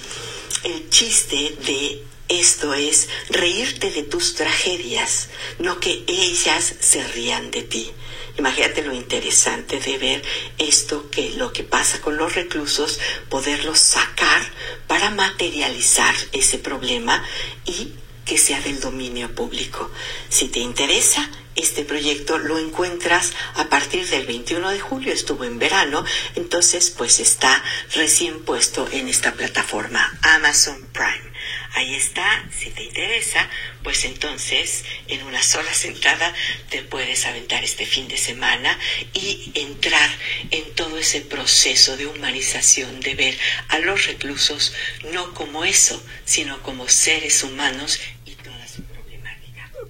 [0.64, 7.62] el chiste de esto es reírte de tus tragedias, no que ellas se rían de
[7.62, 7.90] ti.
[8.38, 10.22] Imagínate lo interesante de ver
[10.58, 12.98] esto que lo que pasa con los reclusos,
[13.28, 14.42] poderlos sacar
[14.88, 17.22] para materializar ese problema
[17.66, 17.92] y
[18.24, 19.90] que sea del dominio público.
[20.28, 25.58] Si te interesa, este proyecto lo encuentras a partir del 21 de julio, estuvo en
[25.58, 27.62] verano, entonces pues está
[27.94, 31.33] recién puesto en esta plataforma Amazon Prime.
[31.74, 33.48] Ahí está, si te interesa,
[33.82, 36.32] pues entonces en una sola sentada
[36.70, 38.78] te puedes aventar este fin de semana
[39.12, 40.10] y entrar
[40.50, 44.72] en todo ese proceso de humanización, de ver a los reclusos
[45.12, 48.00] no como eso, sino como seres humanos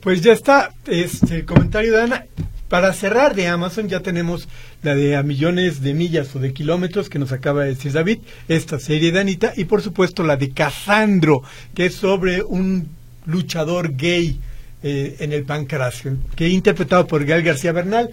[0.05, 2.27] pues ya está, este comentario de Ana.
[2.69, 4.49] Para cerrar de Amazon ya tenemos
[4.83, 8.19] la de a millones de millas o de kilómetros que nos acaba de decir David,
[8.49, 11.43] esta serie de Anita y por supuesto la de Casandro,
[11.75, 12.89] que es sobre un
[13.27, 14.41] luchador gay
[14.83, 18.11] eh, en el pancracio, que interpretado por Gael García Bernal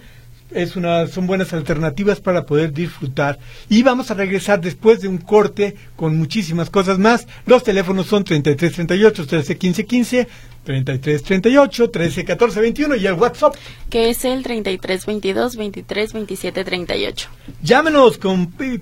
[0.54, 3.38] es una, son buenas alternativas para poder disfrutar.
[3.68, 7.26] Y vamos a regresar después de un corte con muchísimas cosas más.
[7.46, 10.28] Los teléfonos son 3338 131515
[10.64, 13.54] 3338 131421 y el WhatsApp.
[13.90, 17.28] Que es el 3322 232738
[17.62, 18.18] Llámenos,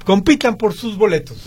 [0.05, 1.39] compitan por sus boletos.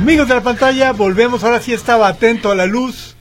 [0.00, 1.44] Amigos de la pantalla, volvemos.
[1.44, 3.14] Ahora sí estaba atento a la luz.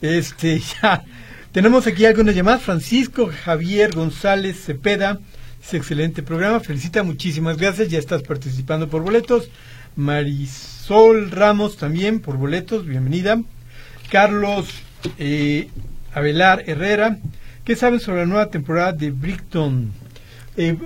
[0.00, 1.02] Este, ya.
[1.50, 2.62] Tenemos aquí algunas llamadas.
[2.62, 5.18] Francisco Javier González Cepeda.
[5.60, 6.60] Es excelente programa.
[6.60, 7.88] Felicita, muchísimas gracias.
[7.88, 9.50] Ya estás participando por boletos.
[9.96, 12.86] Marisol Ramos también por boletos.
[12.86, 13.42] Bienvenida.
[14.08, 14.68] Carlos
[15.18, 15.68] eh,
[16.14, 17.18] Abelar Herrera.
[17.64, 19.90] ¿Qué saben sobre la nueva temporada de Brickton?
[20.56, 20.76] Eh,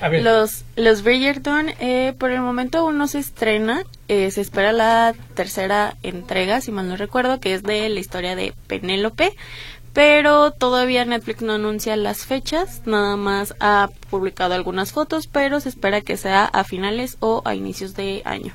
[0.00, 3.82] los, los Bridgerton, eh, por el momento aún no se estrena.
[4.08, 8.36] Eh, se espera la tercera entrega, si mal no recuerdo, que es de la historia
[8.36, 9.34] de Penélope.
[9.92, 15.70] Pero todavía Netflix no anuncia las fechas, nada más ha publicado algunas fotos, pero se
[15.70, 18.52] espera que sea a finales o a inicios de año.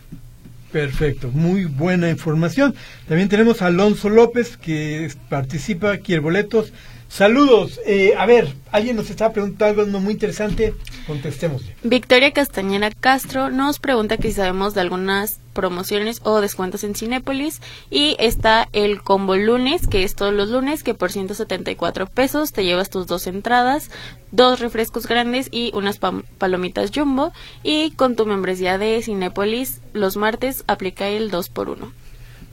[0.71, 2.75] Perfecto, muy buena información.
[3.07, 6.71] También tenemos a Alonso López que participa, quiere boletos
[7.11, 7.81] Saludos.
[7.85, 10.73] Eh, a ver, alguien nos está preguntando algo muy interesante.
[11.05, 11.61] Contestemos.
[11.83, 17.61] Victoria Castañera Castro nos pregunta que si sabemos de algunas promociones o descuentos en Cinépolis.
[17.89, 22.63] Y está el combo lunes, que es todos los lunes, que por 174 pesos te
[22.63, 23.91] llevas tus dos entradas,
[24.31, 25.99] dos refrescos grandes y unas
[26.37, 27.33] palomitas jumbo.
[27.63, 31.91] Y con tu membresía de Cinépolis, los martes aplica el 2 por 1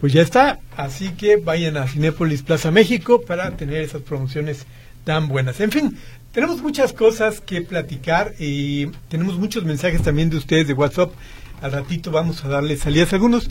[0.01, 0.61] pues ya está.
[0.77, 4.67] Así que vayan a Cinépolis Plaza México para tener esas promociones
[5.05, 5.61] tan buenas.
[5.61, 5.97] En fin,
[6.33, 11.13] tenemos muchas cosas que platicar y tenemos muchos mensajes también de ustedes de WhatsApp.
[11.61, 13.49] Al ratito vamos a darles salidas a algunos.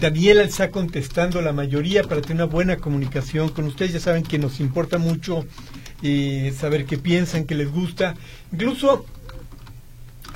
[0.00, 3.94] Daniela está contestando la mayoría para tener una buena comunicación con ustedes.
[3.94, 5.46] Ya saben que nos importa mucho
[6.02, 8.14] eh, saber qué piensan, qué les gusta.
[8.52, 9.06] Incluso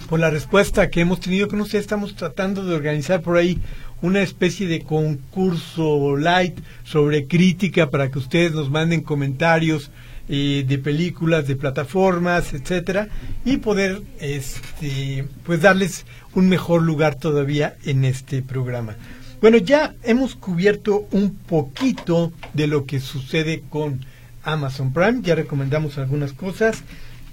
[0.08, 3.58] por la respuesta que hemos tenido con ustedes, estamos tratando de organizar por ahí
[4.02, 9.90] una especie de concurso light sobre crítica para que ustedes nos manden comentarios
[10.30, 13.08] de películas, de plataformas, etcétera,
[13.44, 18.94] y poder este pues darles un mejor lugar todavía en este programa.
[19.40, 24.04] Bueno, ya hemos cubierto un poquito de lo que sucede con
[24.44, 26.82] Amazon Prime, ya recomendamos algunas cosas.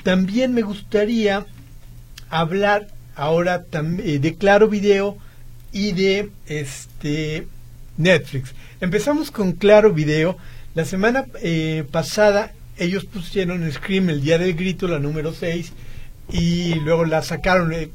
[0.04, 1.46] También me gustaría
[2.30, 5.18] hablar ahora eh, de Claro Video
[5.72, 7.48] y de este
[7.98, 8.54] Netflix.
[8.80, 10.38] Empezamos con Claro Video.
[10.76, 15.74] La semana eh, pasada ellos pusieron Scream el día del grito, la número 6,
[16.32, 17.90] y luego la sacaron eh,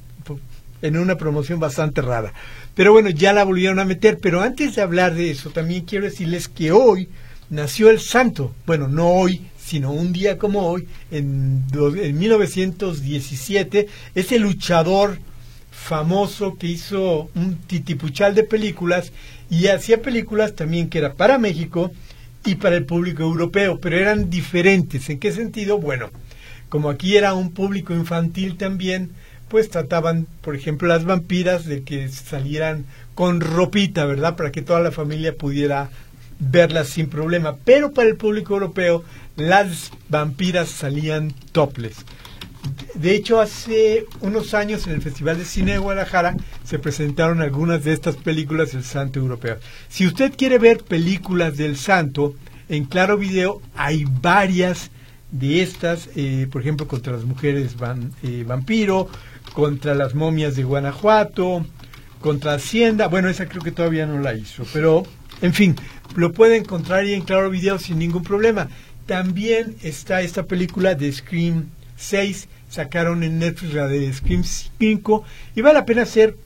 [0.83, 2.33] en una promoción bastante rara.
[2.75, 4.19] Pero bueno, ya la volvieron a meter.
[4.19, 7.09] Pero antes de hablar de eso, también quiero decirles que hoy
[7.51, 8.55] nació el santo.
[8.67, 15.19] Bueno, no hoy, sino un día como hoy, en, en 1917, ese luchador
[15.71, 19.13] famoso que hizo un titipuchal de películas
[19.51, 21.91] y hacía películas también que era para México
[22.45, 25.09] y para el público europeo, pero eran diferentes.
[25.11, 25.79] ¿En qué sentido?
[25.79, 26.11] Bueno,
[26.69, 29.11] como aquí era un público infantil también,
[29.49, 34.37] pues trataban, por ejemplo, las vampiras de que salieran con ropita, ¿verdad?
[34.37, 35.91] Para que toda la familia pudiera
[36.39, 37.57] verlas sin problema.
[37.65, 39.05] Pero para el público europeo,
[39.37, 41.97] las vampiras salían topless.
[42.95, 47.85] De hecho, hace unos años en el Festival de Cine de Guadalajara se presentaron algunas
[47.85, 49.59] de estas películas del Santo Europeo.
[49.89, 52.35] Si usted quiere ver películas del Santo,
[52.69, 54.91] en Claro Video hay varias
[55.31, 57.75] de estas, eh, por ejemplo, contra las mujeres
[58.23, 59.09] eh, vampiro,
[59.55, 61.67] contra las momias de Guanajuato,
[62.21, 63.09] contra Hacienda.
[63.09, 65.03] Bueno, esa creo que todavía no la hizo, pero
[65.41, 65.75] en fin,
[66.15, 68.69] lo puede encontrar ahí en Claro Video sin ningún problema.
[69.07, 71.71] También está esta película de Scream
[72.03, 76.37] 6 sacaron en Netflix la de Scream 5 y vale la pena hacer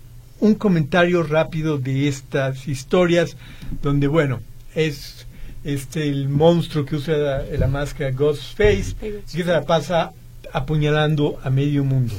[0.40, 3.36] un comentario rápido de estas historias
[3.82, 4.40] donde bueno
[4.74, 5.26] es
[5.64, 10.12] este el monstruo que usa la, máscara Ghostface y que se la pasa
[10.52, 12.14] apuñalando a medio mundo.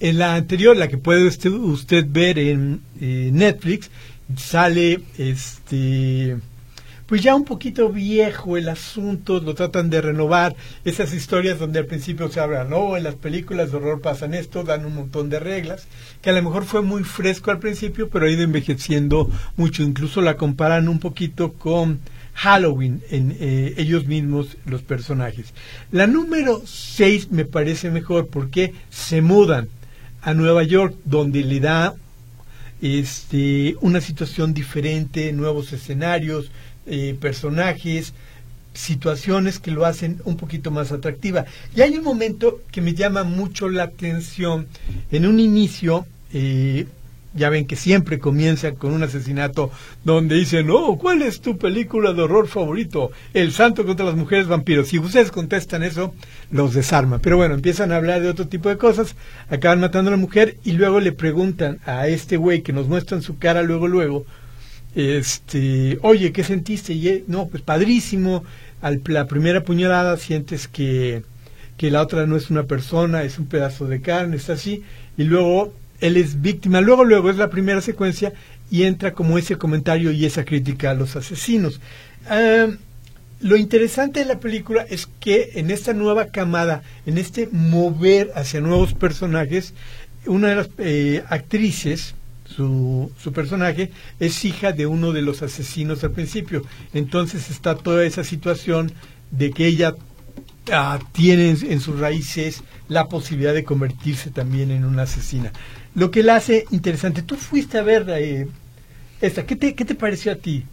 [0.00, 3.90] En la anterior la que puede usted, usted ver en eh, Netflix
[4.36, 6.36] sale este
[7.08, 11.86] pues ya un poquito viejo el asunto, lo tratan de renovar, esas historias donde al
[11.86, 15.40] principio se habla, no, en las películas de horror pasan esto, dan un montón de
[15.40, 15.88] reglas,
[16.20, 20.20] que a lo mejor fue muy fresco al principio, pero ha ido envejeciendo mucho, incluso
[20.20, 22.00] la comparan un poquito con
[22.34, 25.54] Halloween en eh, ellos mismos los personajes.
[25.90, 29.70] La número 6 me parece mejor porque se mudan
[30.20, 31.94] a Nueva York donde le da
[32.80, 36.50] este una situación diferente, nuevos escenarios,
[36.88, 38.14] eh, personajes,
[38.74, 41.44] situaciones que lo hacen un poquito más atractiva.
[41.74, 44.66] Y hay un momento que me llama mucho la atención.
[45.10, 46.86] En un inicio, eh,
[47.34, 49.70] ya ven que siempre comienza con un asesinato
[50.04, 53.10] donde dicen, oh, ¿cuál es tu película de horror favorito?
[53.34, 54.88] El santo contra las mujeres vampiros.
[54.88, 56.14] Si ustedes contestan eso,
[56.50, 57.18] los desarma.
[57.18, 59.14] Pero bueno, empiezan a hablar de otro tipo de cosas,
[59.50, 63.22] acaban matando a la mujer y luego le preguntan a este güey que nos muestran
[63.22, 64.24] su cara luego, luego,
[64.98, 66.92] este, oye, ¿qué sentiste?
[66.92, 68.44] Y, no, pues padrísimo.
[69.06, 71.22] La primera puñalada sientes que,
[71.76, 74.82] que la otra no es una persona, es un pedazo de carne, está así.
[75.16, 76.80] Y luego él es víctima.
[76.80, 78.32] Luego, luego es la primera secuencia
[78.70, 81.80] y entra como ese comentario y esa crítica a los asesinos.
[83.40, 88.60] Lo interesante de la película es que en esta nueva camada, en este mover hacia
[88.60, 89.74] nuevos personajes,
[90.26, 92.16] una de las eh, actrices
[92.54, 96.62] su, su personaje es hija de uno de los asesinos al principio.
[96.94, 98.92] Entonces está toda esa situación
[99.30, 99.94] de que ella
[100.72, 105.52] ah, tiene en, sus raíces la posibilidad de convertirse también en una asesina.
[105.94, 107.22] Lo que la hace interesante.
[107.22, 108.48] Tú fuiste a ver eh,
[109.20, 109.44] esta.
[109.44, 110.64] ¿Qué te, ¿Qué te pareció a ti,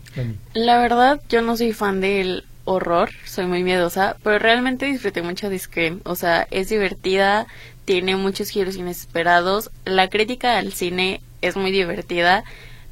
[0.54, 5.50] La verdad, yo no soy fan del horror, soy muy miedosa, pero realmente disfruté mucho
[5.50, 6.00] de.
[6.04, 7.48] O sea, es divertida,
[7.86, 9.72] tiene muchos giros inesperados.
[9.84, 12.44] La crítica al cine es muy divertida.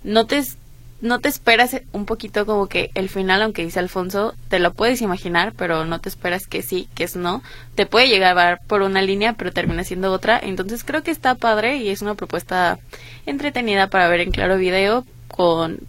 [0.04, 0.44] No te,
[1.02, 5.02] no te esperas un poquito como que el final, aunque dice Alfonso, te lo puedes
[5.02, 7.44] imaginar, pero no te esperas que sí, que es no.
[7.76, 10.39] Te puede llegar por una línea, pero termina siendo otra.
[10.42, 12.80] Entonces creo que está padre y es una propuesta
[13.26, 15.80] entretenida para ver en Claro Video con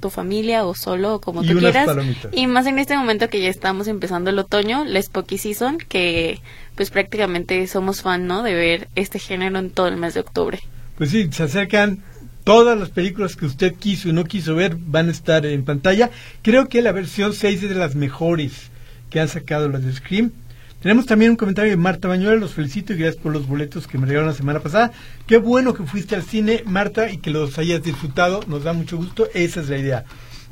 [0.00, 1.88] tu familia o solo o como tú quieras.
[2.32, 6.40] Y más en este momento que ya estamos empezando el otoño, la Spooky Season, que
[6.74, 8.42] pues prácticamente somos fan, ¿no?
[8.42, 10.60] De ver este género en todo el mes de octubre.
[10.96, 12.02] Pues sí, se acercan
[12.44, 16.10] todas las películas que usted quiso y no quiso ver van a estar en pantalla.
[16.42, 18.70] Creo que la versión 6 es de las mejores
[19.10, 20.32] que han sacado las de Scream.
[20.80, 23.98] Tenemos también un comentario de Marta Bañuela, los felicito y gracias por los boletos que
[23.98, 24.92] me regalaron la semana pasada.
[25.26, 28.96] Qué bueno que fuiste al cine, Marta, y que los hayas disfrutado, nos da mucho
[28.96, 30.04] gusto, esa es la idea.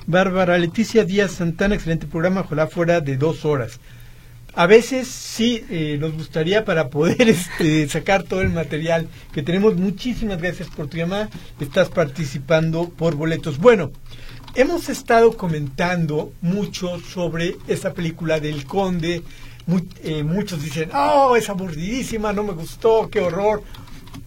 [0.07, 3.79] Bárbara Leticia Díaz Santana, excelente programa, ojalá fuera de dos horas
[4.57, 9.77] a veces sí eh, nos gustaría para poder este, sacar todo el material que tenemos.
[9.77, 11.29] Muchísimas gracias por tu llamada.
[11.61, 13.59] Estás participando por boletos.
[13.59, 13.93] Bueno,
[14.55, 19.23] hemos estado comentando mucho sobre esta película del Conde.
[20.03, 23.63] Eh, muchos dicen, oh, es aburridísima, no me gustó, qué horror.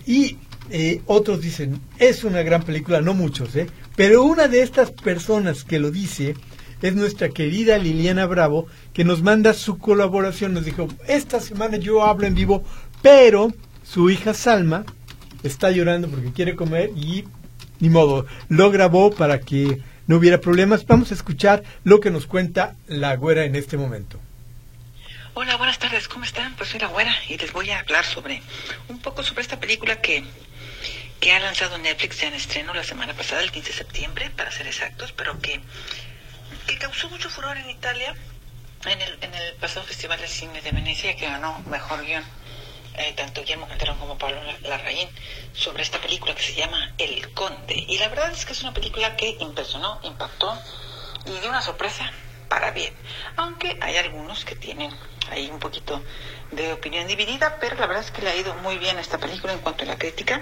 [0.06, 0.38] Y
[0.70, 3.68] eh, otros dicen, es una gran película, no muchos, ¿eh?
[3.96, 6.36] Pero una de estas personas que lo dice
[6.82, 10.54] es nuestra querida Liliana Bravo, que nos manda su colaboración.
[10.54, 12.64] Nos dijo, esta semana yo hablo en vivo,
[13.02, 13.54] pero
[13.84, 14.86] su hija Salma
[15.44, 17.26] está llorando porque quiere comer y
[17.80, 20.86] ni modo, lo grabó para que no hubiera problemas.
[20.86, 24.20] Vamos a escuchar lo que nos cuenta la güera en este momento.
[25.34, 26.56] Hola, buenas tardes, ¿cómo están?
[26.56, 28.42] Pues soy la güera y les voy a hablar sobre
[28.88, 30.24] un poco sobre esta película que,
[31.20, 34.66] que ha lanzado Netflix en estreno la semana pasada, el 15 de septiembre, para ser
[34.66, 35.60] exactos, pero que,
[36.68, 38.14] que causó mucho furor en Italia
[38.86, 42.24] en el, en el pasado Festival de Cine de Venecia, que ganó Mejor Guión.
[42.96, 45.08] Eh, tanto Guillermo Calderón como Pablo Larraín
[45.54, 47.86] sobre esta película que se llama El Conde.
[47.88, 50.60] Y la verdad es que es una película que impresionó, impactó
[51.26, 52.12] y dio una sorpresa
[52.50, 52.94] para bien.
[53.36, 54.92] Aunque hay algunos que tienen
[55.30, 56.04] ahí un poquito
[56.52, 59.54] de opinión dividida, pero la verdad es que le ha ido muy bien esta película
[59.54, 60.42] en cuanto a la crítica.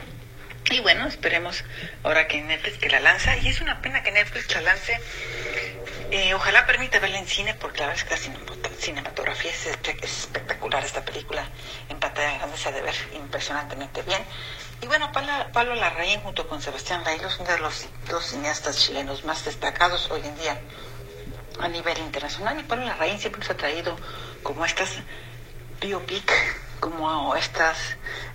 [0.71, 1.63] Y bueno, esperemos
[2.03, 3.37] ahora que Netflix que la lanza.
[3.37, 4.99] Y es una pena que Netflix la lance.
[6.11, 10.83] Eh, ojalá permita verla en cine, porque la verdad es que la cinematografía es, espectacular.
[10.83, 11.47] Esta película
[11.89, 14.21] en pantalla grande se ha de ver impresionantemente bien.
[14.81, 19.45] Y bueno, Pablo, Larraín junto con Sebastián Reylos, uno de los dos cineastas chilenos más
[19.45, 20.61] destacados hoy en día
[21.59, 22.59] a nivel internacional.
[22.59, 23.97] Y Pablo Larraín siempre nos ha traído
[24.43, 24.89] como estas
[25.81, 26.31] biopic,
[26.79, 27.77] como estas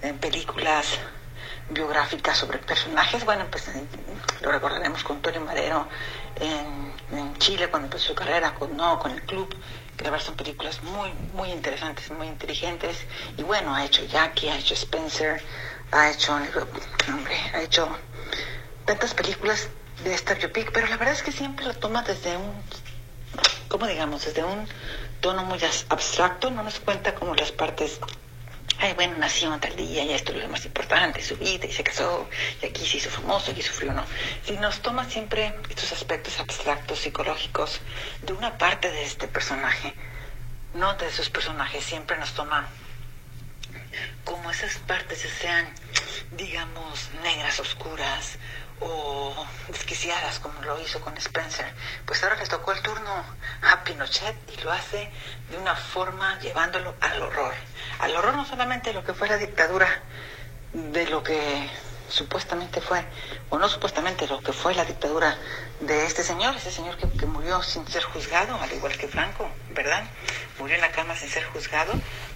[0.03, 0.99] eh, películas
[1.71, 3.25] biográficas sobre personajes.
[3.25, 3.85] Bueno, pues eh,
[4.41, 5.87] lo recordaremos con Tony Madero
[6.41, 6.91] en,
[7.39, 9.55] Chile cuando empezó su carrera, con No, con el club.
[9.97, 12.99] Verdad son películas muy, muy interesantes, muy inteligentes.
[13.37, 15.43] Y bueno, ha hecho Jackie, ha hecho Spencer,
[15.93, 16.35] ha hecho,
[17.09, 17.89] hombre, ha hecho
[18.85, 19.69] tantas películas
[20.05, 22.53] de esta biopic, pero la verdad es que siempre lo toma desde un,
[23.69, 24.25] ¿cómo digamos?
[24.25, 24.67] Desde un
[25.21, 28.01] tono muy abstracto, no nos cuenta como las partes
[28.81, 31.83] ay, bueno, nació tal día y esto es lo más importante, su vida y se
[31.83, 32.29] casó
[32.63, 34.05] y aquí se hizo famoso, aquí sufrió, no.
[34.45, 37.81] Si nos toma siempre estos aspectos abstractos, psicológicos
[38.23, 39.95] de una parte de este personaje,
[40.75, 42.69] no de sus personajes, siempre nos toma
[44.25, 45.67] como esas partes sean,
[46.33, 48.39] digamos, negras, oscuras,
[48.81, 51.73] o desquiciadas como lo hizo con Spencer,
[52.07, 53.25] pues ahora le tocó el turno
[53.63, 55.11] a Pinochet y lo hace
[55.51, 57.55] de una forma llevándolo al horror.
[58.01, 60.03] Al horror no solamente lo que fue la dictadura,
[60.73, 61.69] de lo que
[62.09, 63.05] supuestamente fue,
[63.51, 65.39] o no supuestamente lo que fue la dictadura
[65.81, 69.49] de este señor, ese señor que, que murió sin ser juzgado, al igual que Franco,
[69.71, 70.05] ¿verdad?
[70.59, 71.93] Murió en la cama sin ser juzgado,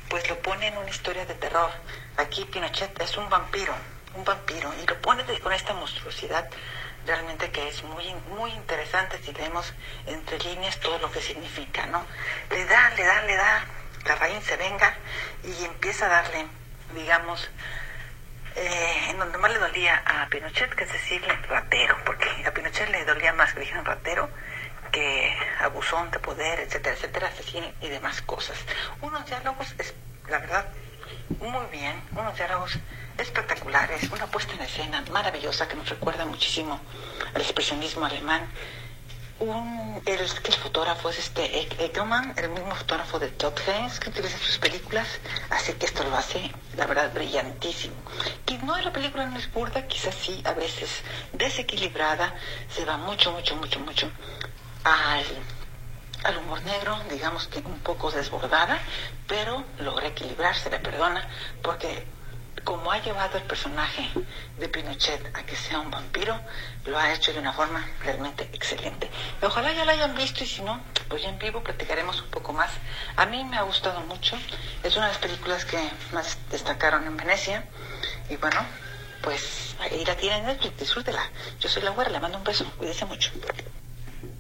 [0.09, 1.71] pues lo pone en una historia de terror.
[2.17, 3.75] Aquí Pinochet es un vampiro,
[4.17, 6.49] un vampiro y lo pone con esta monstruosidad
[7.07, 9.73] realmente que es muy muy interesante si leemos
[10.07, 12.05] entre líneas todo lo que significa, ¿no?
[12.51, 13.65] Le da, le da, le da,
[14.07, 14.97] la raíz se venga
[15.43, 16.47] y empieza a darle,
[16.95, 17.51] digamos,
[18.57, 22.89] eh, en donde más le dolía a Pinochet, que es decirle ratero, porque a Pinochet
[22.89, 24.31] le dolía más que dijeran ratero
[24.93, 28.57] que abusón de poder, etcétera, etcétera, asesino y demás cosas.
[29.01, 29.93] Unos diálogos, es,
[30.29, 30.69] la verdad,
[31.41, 32.79] muy bien, unos diálogos
[33.19, 36.81] espectaculares, una puesta en escena maravillosa que nos recuerda muchísimo
[37.35, 38.49] al expresionismo alemán.
[39.41, 44.39] Un, el, el fotógrafo es este Eckermann, el mismo fotógrafo de Todd Haynes que utiliza
[44.39, 45.09] sus películas,
[45.51, 47.97] así que esto lo hace, la verdad, brillantísimo.
[48.47, 51.03] Que no, la película no es burda, quizás sí, a veces
[51.33, 52.33] desequilibrada,
[52.69, 54.09] se va mucho, mucho, mucho, mucho
[54.85, 55.25] al,
[56.23, 58.79] al humor negro, digamos que un poco desbordada,
[59.27, 61.29] pero logra equilibrarse, le perdona,
[61.61, 62.07] porque
[62.65, 64.11] como ha llevado el personaje
[64.59, 66.41] de Pinochet a que sea un vampiro,
[66.87, 69.11] lo ha hecho de una forma realmente excelente.
[69.43, 72.53] Ojalá ya la hayan visto y si no, pues ya en vivo platicaremos un poco
[72.53, 72.71] más.
[73.17, 74.37] A mí me ha gustado mucho,
[74.83, 75.79] es una de las películas que
[76.13, 77.65] más destacaron en Venecia
[78.29, 78.61] y bueno,
[79.23, 81.31] pues ahí la tienen en Netflix, disfrútela.
[81.61, 83.31] Yo soy la güera, le mando un beso, cuídese mucho.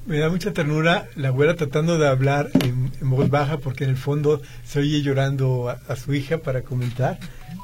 [0.07, 3.97] Me da mucha ternura la güera tratando de hablar en, voz baja porque en el
[3.97, 7.19] fondo se oye llorando a su hija para comentar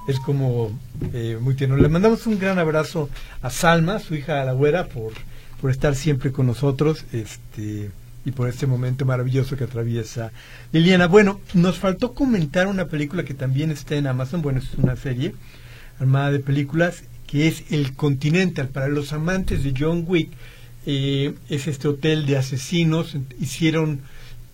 [0.09, 0.78] es como
[1.12, 1.76] eh, muy tierno.
[1.76, 3.09] Le mandamos un gran abrazo
[3.43, 5.12] a Salma, su hija la güera, por,
[5.61, 7.91] por estar siempre con nosotros este,
[8.24, 10.32] y por este momento maravilloso que atraviesa
[10.72, 11.07] Liliana.
[11.07, 15.34] Bueno, nos faltó comentar una película que también está en Amazon, bueno, es una serie
[15.99, 18.68] armada de películas que es El Continental.
[18.68, 20.32] Para los amantes de John Wick,
[20.87, 23.16] eh, es este hotel de asesinos.
[23.41, 24.01] Hicieron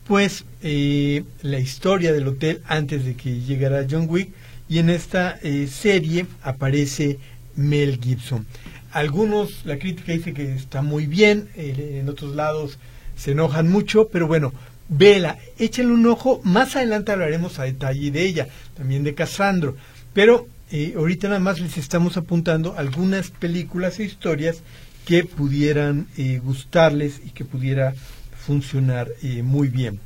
[0.07, 4.31] pues eh, la historia del hotel antes de que llegara John Wick
[4.69, 7.19] y en esta eh, serie aparece
[7.55, 8.47] Mel Gibson.
[8.93, 12.79] Algunos, la crítica dice que está muy bien, eh, en otros lados
[13.17, 14.53] se enojan mucho, pero bueno,
[14.89, 19.77] vela, échenle un ojo, más adelante hablaremos a detalle de ella, también de Cassandro,
[20.13, 24.63] pero eh, ahorita nada más les estamos apuntando algunas películas e historias
[25.07, 27.95] que pudieran eh, gustarles y que pudiera
[28.37, 30.01] funcionar eh, muy bien.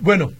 [0.00, 0.32] Bueno,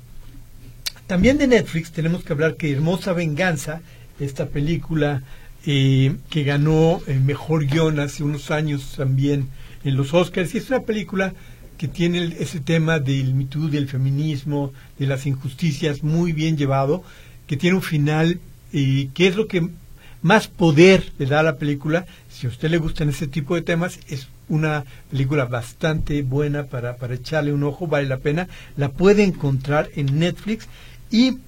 [1.09, 3.83] también de Netflix tenemos que hablar que Hermosa Venganza,
[4.21, 5.23] esta película
[5.67, 9.49] eh, que ganó mejor guion hace unos años también
[9.85, 11.35] en los Oscars, y es una película
[11.77, 17.03] que tiene ese tema del mitú, del feminismo, de las injusticias muy bien llevado,
[17.49, 18.39] que tiene un final
[18.73, 19.69] y que es lo que
[20.23, 22.07] más poder le da a la película.
[22.31, 26.97] Si a usted le gustan ese tipo de temas, es una película bastante buena para,
[26.97, 28.49] para echarle un ojo, vale la pena.
[28.77, 30.69] La puede encontrar en Netflix
[31.11, 31.39] y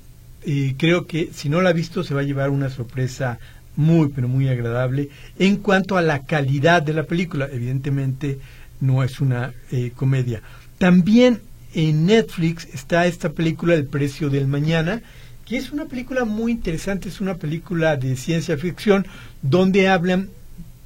[0.47, 3.39] eh, creo que si no la ha visto se va a llevar una sorpresa
[3.77, 5.09] muy, pero muy agradable.
[5.39, 8.39] En cuanto a la calidad de la película, evidentemente
[8.81, 10.43] no es una eh, comedia.
[10.79, 11.41] También
[11.75, 15.03] en Netflix está esta película El precio del mañana,
[15.45, 19.07] que es una película muy interesante, es una película de ciencia ficción
[19.43, 20.31] donde hablan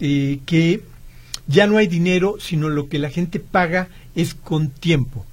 [0.00, 0.82] eh, que
[1.46, 5.24] ya no hay dinero, sino lo que la gente paga es con tiempo.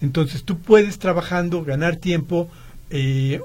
[0.00, 2.50] Entonces tú puedes trabajando, ganar tiempo,
[2.90, 3.40] eh,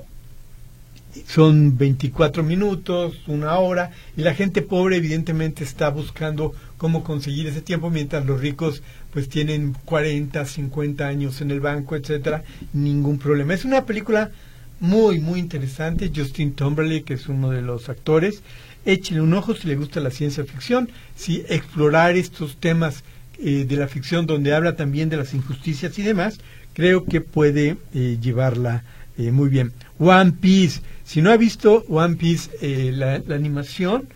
[1.27, 7.61] son 24 minutos, una hora, y la gente pobre evidentemente está buscando cómo conseguir ese
[7.61, 13.53] tiempo, mientras los ricos pues tienen 40, 50 años en el banco, etcétera, ningún problema.
[13.53, 14.31] Es una película
[14.79, 16.11] muy, muy interesante.
[16.15, 18.41] Justin Timberlake, que es uno de los actores,
[18.85, 23.03] échele un ojo si le gusta la ciencia ficción, si explorar estos temas
[23.39, 26.39] eh, de la ficción donde habla también de las injusticias y demás,
[26.73, 28.83] creo que puede eh, llevarla
[29.17, 29.73] eh, muy bien.
[29.99, 32.49] One Piece, si no ha visto One Piece,
[32.91, 34.07] la, la, animación,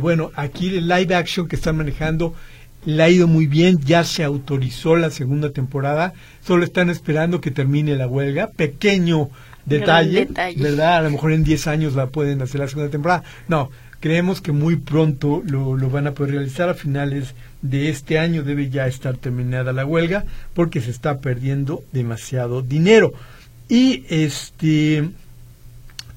[0.00, 2.34] bueno, aquí el live action que están manejando
[2.86, 7.50] le ha ido muy bien, ya se autorizó la segunda temporada, solo están esperando que
[7.50, 9.30] termine la huelga, pequeño
[9.66, 10.98] detalle, ¿verdad?
[10.98, 13.22] A lo mejor en 10 años la pueden hacer la segunda temporada.
[13.48, 18.18] No, creemos que muy pronto lo, lo van a poder realizar a finales de este
[18.18, 23.14] año debe ya estar terminada la huelga porque se está perdiendo demasiado dinero.
[23.68, 25.08] Y este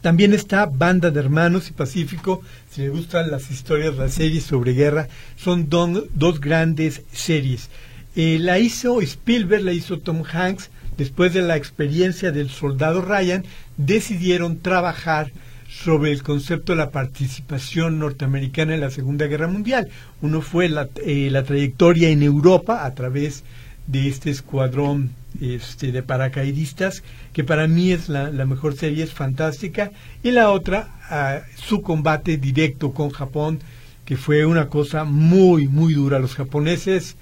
[0.01, 4.73] también está Banda de Hermanos y Pacífico, si le gustan las historias, las series sobre
[4.73, 7.69] guerra, son dos grandes series.
[8.15, 13.43] Eh, la hizo Spielberg, la hizo Tom Hanks, después de la experiencia del soldado Ryan,
[13.77, 15.31] decidieron trabajar
[15.69, 19.89] sobre el concepto de la participación norteamericana en la Segunda Guerra Mundial.
[20.21, 23.43] Uno fue la, eh, la trayectoria en Europa a través
[23.87, 29.91] de este escuadrón este, de paracaidistas, que para mí es la, mejor serie, es fantástica,
[30.23, 33.59] y la otra, ah, su combate directo con Japón,
[34.05, 36.19] que fue una cosa muy, muy dura.
[36.19, 37.17] Los japoneses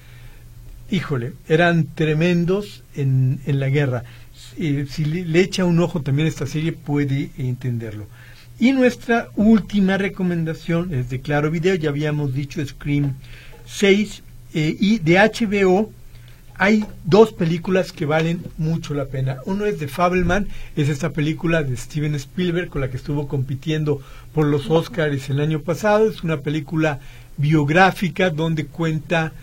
[0.90, 4.04] híjole, eran tremendos en, en la guerra.
[4.56, 8.08] si le, echa un ojo también a esta serie puede entenderlo.
[8.60, 13.16] Y nuestra última recomendación es de Claro Video, ya habíamos dicho Scream
[13.66, 14.24] 6
[14.54, 15.92] eh, y de HBO
[16.58, 19.40] hay dos películas que valen mucho la pena.
[19.46, 24.02] Uno es de Fableman, es esta película de Steven Spielberg con la que estuvo compitiendo
[24.34, 26.10] por los Oscars el año pasado.
[26.10, 27.00] Es una película
[27.36, 29.34] biográfica donde cuenta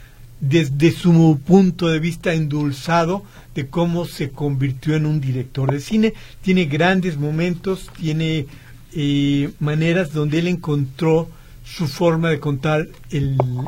[0.42, 3.22] desde su punto de vista endulzado
[3.54, 6.14] de cómo se convirtió en un director de cine.
[6.42, 8.46] Tiene grandes momentos, tiene
[8.92, 11.28] eh, maneras donde él encontró
[11.64, 12.88] su forma de contar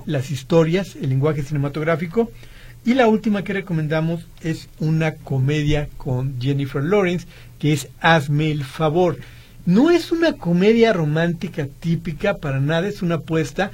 [0.05, 2.31] las historias, el lenguaje cinematográfico.
[2.85, 7.27] Y la última que recomendamos es una comedia con Jennifer Lawrence,
[7.61, 9.19] que es Hazme el favor.
[9.65, 13.71] No es una comedia romántica típica para nada, es una apuesta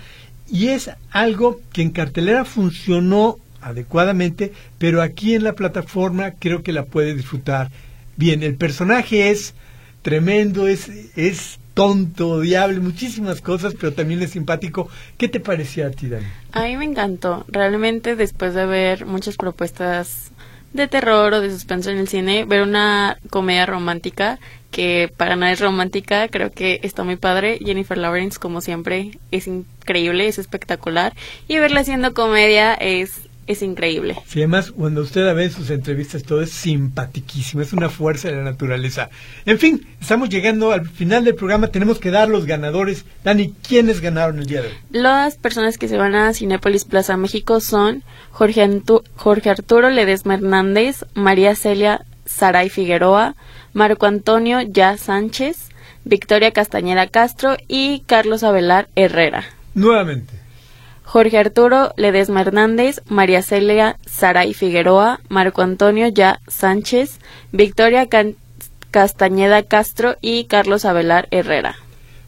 [0.51, 6.73] y es algo que en cartelera funcionó adecuadamente, pero aquí en la plataforma creo que
[6.73, 7.71] la puede disfrutar
[8.17, 8.43] bien.
[8.43, 9.55] El personaje es
[10.03, 14.89] tremendo, es, es tonto, odiable, muchísimas cosas, pero también es simpático.
[15.19, 16.27] ¿Qué te parecía a ti, Dani?
[16.53, 17.45] A mí me encantó.
[17.49, 20.31] Realmente después de ver muchas propuestas
[20.73, 24.39] de terror o de suspenso en el cine, ver una comedia romántica
[24.71, 27.59] que para nada es romántica, creo que está muy padre.
[27.65, 31.15] Jennifer Lawrence, como siempre, es increíble, es espectacular.
[31.49, 34.17] Y verla haciendo comedia es, es increíble.
[34.27, 38.29] Sí, además, cuando usted la ve en sus entrevistas, todo es simpaticísimo, es una fuerza
[38.29, 39.11] de la naturaleza.
[39.45, 43.05] En fin, estamos llegando al final del programa, tenemos que dar los ganadores.
[43.25, 44.75] Dani, ¿quiénes ganaron el día de hoy?
[44.93, 48.83] Las personas que se van a Cinépolis Plaza México son Jorge,
[49.17, 53.35] Jorge Arturo Ledesma Hernández, María Celia Saray Figueroa,
[53.73, 55.69] Marco Antonio Ya Sánchez,
[56.05, 59.45] Victoria Castañeda Castro y Carlos Abelar Herrera.
[59.75, 60.35] Nuevamente.
[61.05, 67.19] Jorge Arturo Ledesma Hernández, María Celia Saray Figueroa, Marco Antonio Ya Sánchez,
[67.53, 68.09] Victoria
[68.91, 71.77] Castañeda Castro y Carlos Abelar Herrera.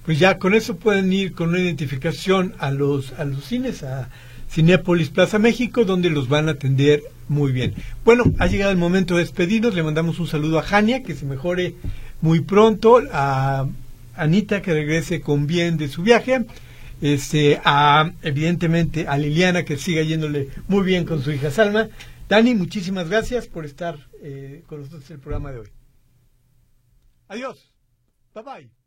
[0.05, 4.09] Pues ya con eso pueden ir con una identificación a los, a los cines, a
[4.53, 7.75] Cinépolis Plaza México, donde los van a atender muy bien.
[8.05, 9.75] Bueno, ha llegado el momento de despedirnos.
[9.75, 11.75] Le mandamos un saludo a Jania, que se mejore
[12.21, 13.01] muy pronto.
[13.13, 13.67] A
[14.15, 16.45] Anita, que regrese con bien de su viaje.
[17.01, 21.89] Este, a, evidentemente, a Liliana, que siga yéndole muy bien con su hija Salma.
[22.29, 25.69] Dani, muchísimas gracias por estar eh, con nosotros en el programa de hoy.
[27.29, 27.73] Adiós.
[28.35, 28.82] Bye bye.